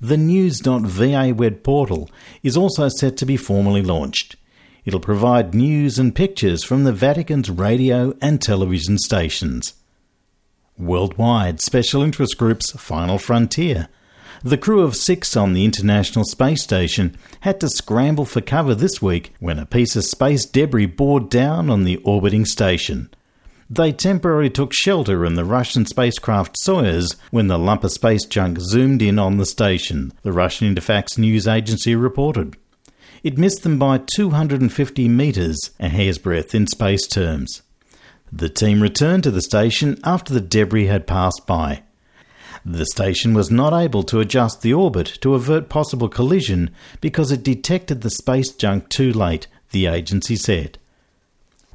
The 0.02 0.18
news.va 0.18 1.34
web 1.34 1.64
portal 1.64 2.10
is 2.44 2.58
also 2.58 2.90
set 2.90 3.18
to 3.18 3.26
be 3.26 3.38
formally 3.38 3.82
launched. 3.82 4.36
It'll 4.84 5.00
provide 5.00 5.56
news 5.56 5.98
and 5.98 6.14
pictures 6.14 6.64
from 6.64 6.84
the 6.84 6.94
Vatican's 6.94 7.50
radio 7.50 8.14
and 8.22 8.42
television 8.42 8.98
stations. 9.00 9.74
Worldwide 10.78 11.62
Special 11.62 12.04
Interest 12.04 12.38
Group's 12.38 12.72
Final 12.72 13.18
Frontier. 13.18 13.88
The 14.46 14.60
crew 14.60 14.82
of 14.82 14.96
six 14.96 15.36
on 15.36 15.54
the 15.54 15.66
International 15.66 16.24
Space 16.24 16.62
Station 16.62 17.18
had 17.40 17.60
to 17.62 17.68
scramble 17.68 18.26
for 18.26 18.42
cover 18.42 18.76
this 18.76 19.02
week 19.02 19.34
when 19.40 19.58
a 19.58 19.66
piece 19.66 19.96
of 19.96 20.06
space 20.06 20.46
debris 20.46 20.86
bore 20.86 21.20
down 21.20 21.68
on 21.68 21.84
the 21.84 21.98
orbiting 22.04 22.46
station. 22.46 23.10
They 23.72 23.92
temporarily 23.92 24.52
took 24.52 24.72
shelter 24.72 25.26
in 25.26 25.34
the 25.34 25.46
Russian 25.46 25.88
spacecraft 25.88 26.58
Soyuz 26.64 27.16
when 27.32 27.48
the 27.48 27.58
lump 27.58 27.84
of 27.84 27.92
space 27.92 28.24
junk 28.24 28.60
zoomed 28.60 29.02
in 29.02 29.18
on 29.18 29.38
the 29.38 29.48
station, 29.48 30.14
the 30.22 30.32
Russian 30.32 30.76
Interfax 30.76 31.18
news 31.18 31.48
agency 31.48 31.96
reported. 31.96 32.56
It 33.24 33.40
missed 33.40 33.64
them 33.64 33.80
by 33.80 33.98
250 33.98 35.10
metres, 35.10 35.72
a 35.80 35.90
hair's 35.90 36.20
breadth 36.20 36.54
in 36.54 36.68
space 36.68 37.08
terms. 37.08 37.64
The 38.32 38.50
team 38.50 38.84
returned 38.84 39.24
to 39.24 39.32
the 39.32 39.42
station 39.42 39.98
after 40.04 40.36
the 40.36 40.40
debris 40.40 40.86
had 40.86 41.08
passed 41.08 41.48
by. 41.48 41.82
The 42.68 42.88
station 42.88 43.36
was 43.36 43.52
not 43.52 43.74
able 43.74 44.02
to 44.04 44.20
adjust 44.20 44.64
the 44.64 44.74
orbit 44.74 45.20
to 45.22 45.36
avert 45.36 45.70
possible 45.70 46.10
collision 46.10 46.72
because 47.00 47.32
it 47.32 47.44
detected 47.44 48.02
the 48.02 48.10
space 48.10 48.52
junk 48.52 48.90
too 48.90 49.14
late, 49.14 49.46
the 49.70 49.86
agency 49.86 50.36
said. 50.36 50.80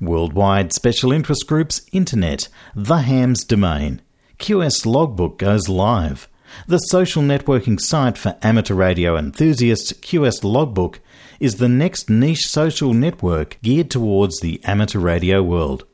Worldwide 0.01 0.73
Special 0.73 1.13
Interest 1.13 1.47
Group's 1.47 1.83
Internet, 1.93 2.49
the 2.75 2.99
Ham's 2.99 3.45
Domain. 3.45 4.01
QS 4.41 4.85
Logbook 4.85 5.39
goes 5.39 5.69
live. 5.69 6.29
The 6.67 6.79
social 6.79 7.23
networking 7.23 7.79
site 7.81 8.19
for 8.19 8.37
amateur 8.43 8.75
radio 8.75 9.17
enthusiasts, 9.17 9.93
QS 9.93 10.43
Logbook, 10.43 10.99
is 11.39 11.57
the 11.57 11.69
next 11.69 12.11
niche 12.11 12.49
social 12.49 12.93
network 12.95 13.59
geared 13.63 13.91
towards 13.93 14.41
the 14.41 14.61
amateur 14.65 14.99
radio 14.99 15.41
world. 15.41 15.85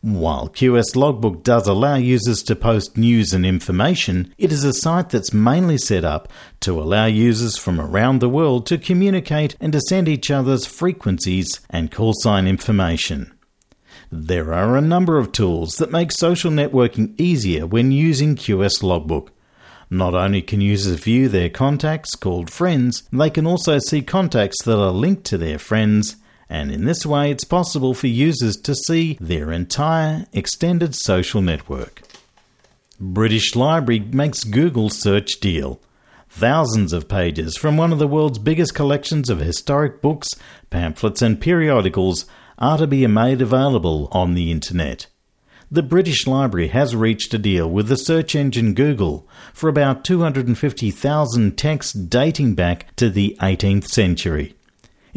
While 0.00 0.48
QS 0.48 0.94
Logbook 0.94 1.42
does 1.42 1.66
allow 1.66 1.96
users 1.96 2.44
to 2.44 2.54
post 2.54 2.96
news 2.96 3.32
and 3.32 3.44
information, 3.44 4.32
it 4.38 4.52
is 4.52 4.62
a 4.62 4.72
site 4.72 5.10
that's 5.10 5.32
mainly 5.32 5.76
set 5.76 6.04
up 6.04 6.28
to 6.60 6.80
allow 6.80 7.06
users 7.06 7.58
from 7.58 7.80
around 7.80 8.20
the 8.20 8.28
world 8.28 8.64
to 8.66 8.78
communicate 8.78 9.56
and 9.60 9.72
to 9.72 9.80
send 9.80 10.08
each 10.08 10.30
other's 10.30 10.66
frequencies 10.66 11.60
and 11.68 11.90
call 11.90 12.14
sign 12.20 12.46
information. 12.46 13.32
There 14.12 14.54
are 14.54 14.76
a 14.76 14.80
number 14.80 15.18
of 15.18 15.32
tools 15.32 15.74
that 15.74 15.90
make 15.90 16.12
social 16.12 16.52
networking 16.52 17.18
easier 17.20 17.66
when 17.66 17.90
using 17.90 18.36
QS 18.36 18.84
Logbook. 18.84 19.32
Not 19.90 20.14
only 20.14 20.42
can 20.42 20.60
users 20.60 21.00
view 21.00 21.28
their 21.28 21.50
contacts 21.50 22.14
called 22.14 22.50
friends, 22.50 23.02
they 23.10 23.30
can 23.30 23.48
also 23.48 23.78
see 23.80 24.02
contacts 24.02 24.62
that 24.62 24.78
are 24.78 24.92
linked 24.92 25.24
to 25.24 25.38
their 25.38 25.58
friends, 25.58 26.16
and 26.48 26.70
in 26.70 26.84
this 26.84 27.04
way 27.04 27.30
it's 27.30 27.44
possible 27.44 27.94
for 27.94 28.06
users 28.06 28.56
to 28.56 28.74
see 28.74 29.16
their 29.20 29.52
entire 29.52 30.26
extended 30.32 30.94
social 30.94 31.42
network. 31.42 32.02
British 33.00 33.54
Library 33.54 34.00
makes 34.00 34.44
Google 34.44 34.90
search 34.90 35.40
deal. 35.40 35.80
Thousands 36.30 36.92
of 36.92 37.08
pages 37.08 37.56
from 37.56 37.76
one 37.76 37.92
of 37.92 37.98
the 37.98 38.08
world's 38.08 38.38
biggest 38.38 38.74
collections 38.74 39.30
of 39.30 39.38
historic 39.38 40.02
books, 40.02 40.28
pamphlets, 40.68 41.22
and 41.22 41.40
periodicals 41.40 42.26
are 42.58 42.76
to 42.78 42.86
be 42.86 43.06
made 43.06 43.40
available 43.40 44.08
on 44.10 44.34
the 44.34 44.50
internet. 44.50 45.06
The 45.70 45.82
British 45.82 46.26
Library 46.26 46.68
has 46.68 46.96
reached 46.96 47.32
a 47.34 47.38
deal 47.38 47.70
with 47.70 47.88
the 47.88 47.96
search 47.96 48.34
engine 48.34 48.74
Google 48.74 49.28
for 49.52 49.68
about 49.68 50.02
250,000 50.02 51.58
texts 51.58 51.92
dating 51.92 52.54
back 52.54 52.94
to 52.96 53.10
the 53.10 53.36
18th 53.40 53.86
century. 53.86 54.54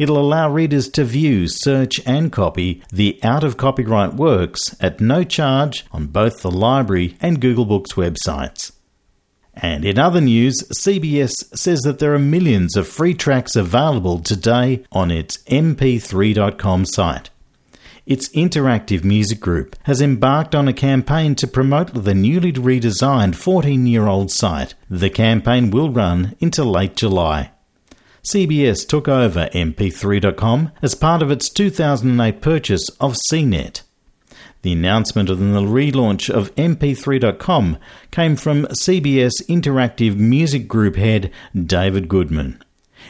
It'll 0.02 0.18
allow 0.18 0.50
readers 0.50 0.88
to 0.88 1.04
view, 1.04 1.46
search, 1.46 2.00
and 2.04 2.32
copy 2.32 2.82
the 2.92 3.20
out 3.22 3.44
of 3.44 3.56
copyright 3.56 4.14
works 4.14 4.74
at 4.80 5.00
no 5.00 5.22
charge 5.22 5.86
on 5.92 6.08
both 6.08 6.42
the 6.42 6.50
library 6.50 7.16
and 7.20 7.40
Google 7.40 7.66
Books 7.66 7.92
websites. 7.92 8.72
And 9.54 9.84
in 9.84 10.00
other 10.00 10.20
news, 10.20 10.60
CBS 10.74 11.30
says 11.56 11.82
that 11.82 12.00
there 12.00 12.14
are 12.14 12.18
millions 12.18 12.76
of 12.76 12.88
free 12.88 13.14
tracks 13.14 13.54
available 13.54 14.18
today 14.18 14.84
on 14.90 15.12
its 15.12 15.36
mp3.com 15.44 16.84
site. 16.86 17.30
Its 18.04 18.28
interactive 18.30 19.04
music 19.04 19.38
group 19.38 19.76
has 19.84 20.02
embarked 20.02 20.56
on 20.56 20.66
a 20.66 20.72
campaign 20.72 21.36
to 21.36 21.46
promote 21.46 21.94
the 21.94 22.12
newly 22.12 22.52
redesigned 22.52 23.36
14 23.36 23.86
year 23.86 24.08
old 24.08 24.32
site. 24.32 24.74
The 24.90 25.10
campaign 25.10 25.70
will 25.70 25.90
run 25.90 26.34
into 26.40 26.64
late 26.64 26.96
July. 26.96 27.51
CBS 28.24 28.86
took 28.86 29.08
over 29.08 29.48
mp3.com 29.52 30.70
as 30.80 30.94
part 30.94 31.22
of 31.22 31.30
its 31.32 31.48
2008 31.48 32.40
purchase 32.40 32.88
of 33.00 33.16
CNET. 33.28 33.82
The 34.62 34.72
announcement 34.72 35.28
of 35.28 35.40
the 35.40 35.44
relaunch 35.44 36.30
of 36.30 36.54
mp3.com 36.54 37.78
came 38.12 38.36
from 38.36 38.66
CBS 38.66 39.32
Interactive 39.48 40.16
Music 40.16 40.68
Group 40.68 40.94
head 40.94 41.32
David 41.52 42.08
Goodman. 42.08 42.62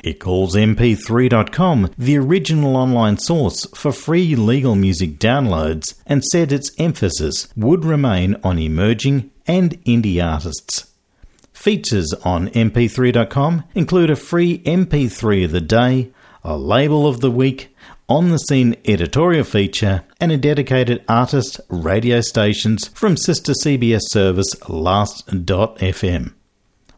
It 0.03 0.19
calls 0.19 0.57
mp3.com 0.57 1.91
the 1.99 2.17
original 2.17 2.75
online 2.75 3.19
source 3.19 3.67
for 3.75 3.93
free 3.93 4.35
legal 4.35 4.75
music 4.75 5.19
downloads 5.19 6.01
and 6.07 6.25
said 6.25 6.53
its 6.53 6.73
emphasis 6.79 7.49
would 7.55 7.85
remain 7.85 8.37
on 8.43 8.59
emerging 8.59 9.31
and 9.47 9.73
indie 9.85 10.25
artists. 10.25 10.92
Features 11.63 12.13
on 12.25 12.49
mp3.com 12.49 13.63
include 13.77 14.11
a 14.11 14.17
free 14.17 14.59
MP3 14.65 15.45
of 15.45 15.53
the 15.53 15.61
day, 15.61 16.11
a 16.43 16.59
label 16.59 17.07
of 17.07 17.21
the 17.21 17.31
week, 17.31 17.73
on 18.09 18.31
the 18.31 18.39
scene 18.39 18.75
editorial 18.85 19.45
feature, 19.45 20.03
and 20.21 20.33
a 20.33 20.37
dedicated 20.37 21.05
artist 21.09 21.61
radio 21.69 22.21
stations 22.21 22.89
from 22.89 23.17
sister 23.17 23.53
CBS 23.53 24.01
service 24.09 24.53
Last.fm. 24.69 26.35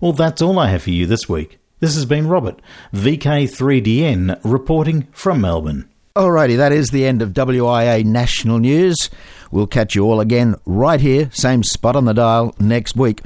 Well, 0.00 0.14
that's 0.14 0.40
all 0.40 0.58
I 0.58 0.68
have 0.68 0.84
for 0.84 0.90
you 0.92 1.04
this 1.04 1.28
week. 1.28 1.58
This 1.80 1.94
has 1.94 2.06
been 2.06 2.26
Robert, 2.26 2.62
VK3DN, 2.94 4.40
reporting 4.44 5.08
from 5.12 5.42
Melbourne. 5.42 5.90
Alrighty, 6.16 6.56
that 6.56 6.72
is 6.72 6.88
the 6.88 7.04
end 7.04 7.20
of 7.20 7.34
WIA 7.34 8.02
National 8.02 8.58
News. 8.58 9.10
We'll 9.50 9.66
catch 9.66 9.94
you 9.94 10.06
all 10.06 10.20
again 10.20 10.54
right 10.64 11.02
here, 11.02 11.28
same 11.34 11.62
spot 11.62 11.96
on 11.96 12.06
the 12.06 12.14
dial 12.14 12.54
next 12.58 12.96
week. 12.96 13.20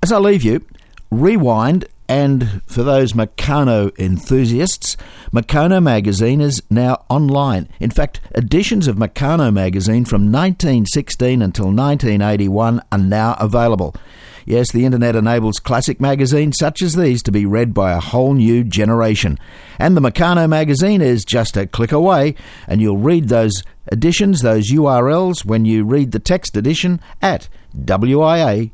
As 0.00 0.12
I 0.12 0.18
leave 0.18 0.44
you, 0.44 0.64
rewind 1.20 1.86
And 2.08 2.62
for 2.66 2.84
those 2.84 3.14
Meccano 3.14 3.96
enthusiasts, 3.98 4.96
Meccano 5.32 5.82
magazine 5.82 6.40
is 6.40 6.62
now 6.70 7.04
online. 7.08 7.68
In 7.80 7.90
fact, 7.90 8.20
editions 8.34 8.86
of 8.86 8.96
Meccano 8.96 9.52
magazine 9.52 10.04
from 10.04 10.30
1916 10.30 11.42
until 11.42 11.66
1981 11.66 12.80
are 12.92 12.98
now 12.98 13.36
available. 13.40 13.96
Yes, 14.44 14.70
the 14.70 14.84
internet 14.84 15.16
enables 15.16 15.58
classic 15.58 16.00
magazines 16.00 16.56
such 16.58 16.80
as 16.80 16.94
these 16.94 17.24
to 17.24 17.32
be 17.32 17.44
read 17.44 17.74
by 17.74 17.90
a 17.90 17.98
whole 17.98 18.34
new 18.34 18.62
generation. 18.62 19.36
And 19.80 19.96
the 19.96 20.00
Meccano 20.00 20.48
magazine 20.48 21.02
is 21.02 21.24
just 21.24 21.56
a 21.56 21.66
click 21.66 21.90
away, 21.90 22.36
and 22.68 22.80
you'll 22.80 22.98
read 22.98 23.28
those 23.28 23.64
editions, 23.90 24.42
those 24.42 24.70
URLs, 24.70 25.44
when 25.44 25.64
you 25.64 25.84
read 25.84 26.12
the 26.12 26.20
text 26.20 26.56
edition 26.56 27.00
at 27.20 27.48
wia.org.au. 27.76 28.70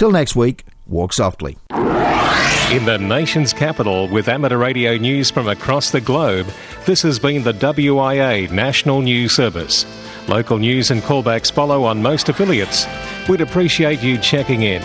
Till 0.00 0.10
next 0.10 0.34
week, 0.34 0.64
walk 0.86 1.12
softly. 1.12 1.58
In 2.72 2.86
the 2.86 2.96
nation's 2.98 3.52
capital, 3.52 4.08
with 4.08 4.28
amateur 4.28 4.56
radio 4.56 4.96
news 4.96 5.30
from 5.30 5.46
across 5.46 5.90
the 5.90 6.00
globe, 6.00 6.46
this 6.86 7.02
has 7.02 7.18
been 7.18 7.42
the 7.42 7.52
WIA 7.52 8.50
National 8.50 9.02
News 9.02 9.34
Service. 9.34 9.84
Local 10.26 10.56
news 10.56 10.90
and 10.90 11.02
callbacks 11.02 11.52
follow 11.52 11.84
on 11.84 12.00
most 12.00 12.30
affiliates. 12.30 12.86
We'd 13.28 13.42
appreciate 13.42 14.02
you 14.02 14.16
checking 14.16 14.62
in. 14.62 14.80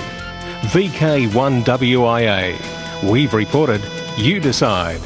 VK1WIA. 0.73 3.09
We've 3.09 3.33
reported, 3.33 3.89
you 4.17 4.41
decide. 4.41 4.99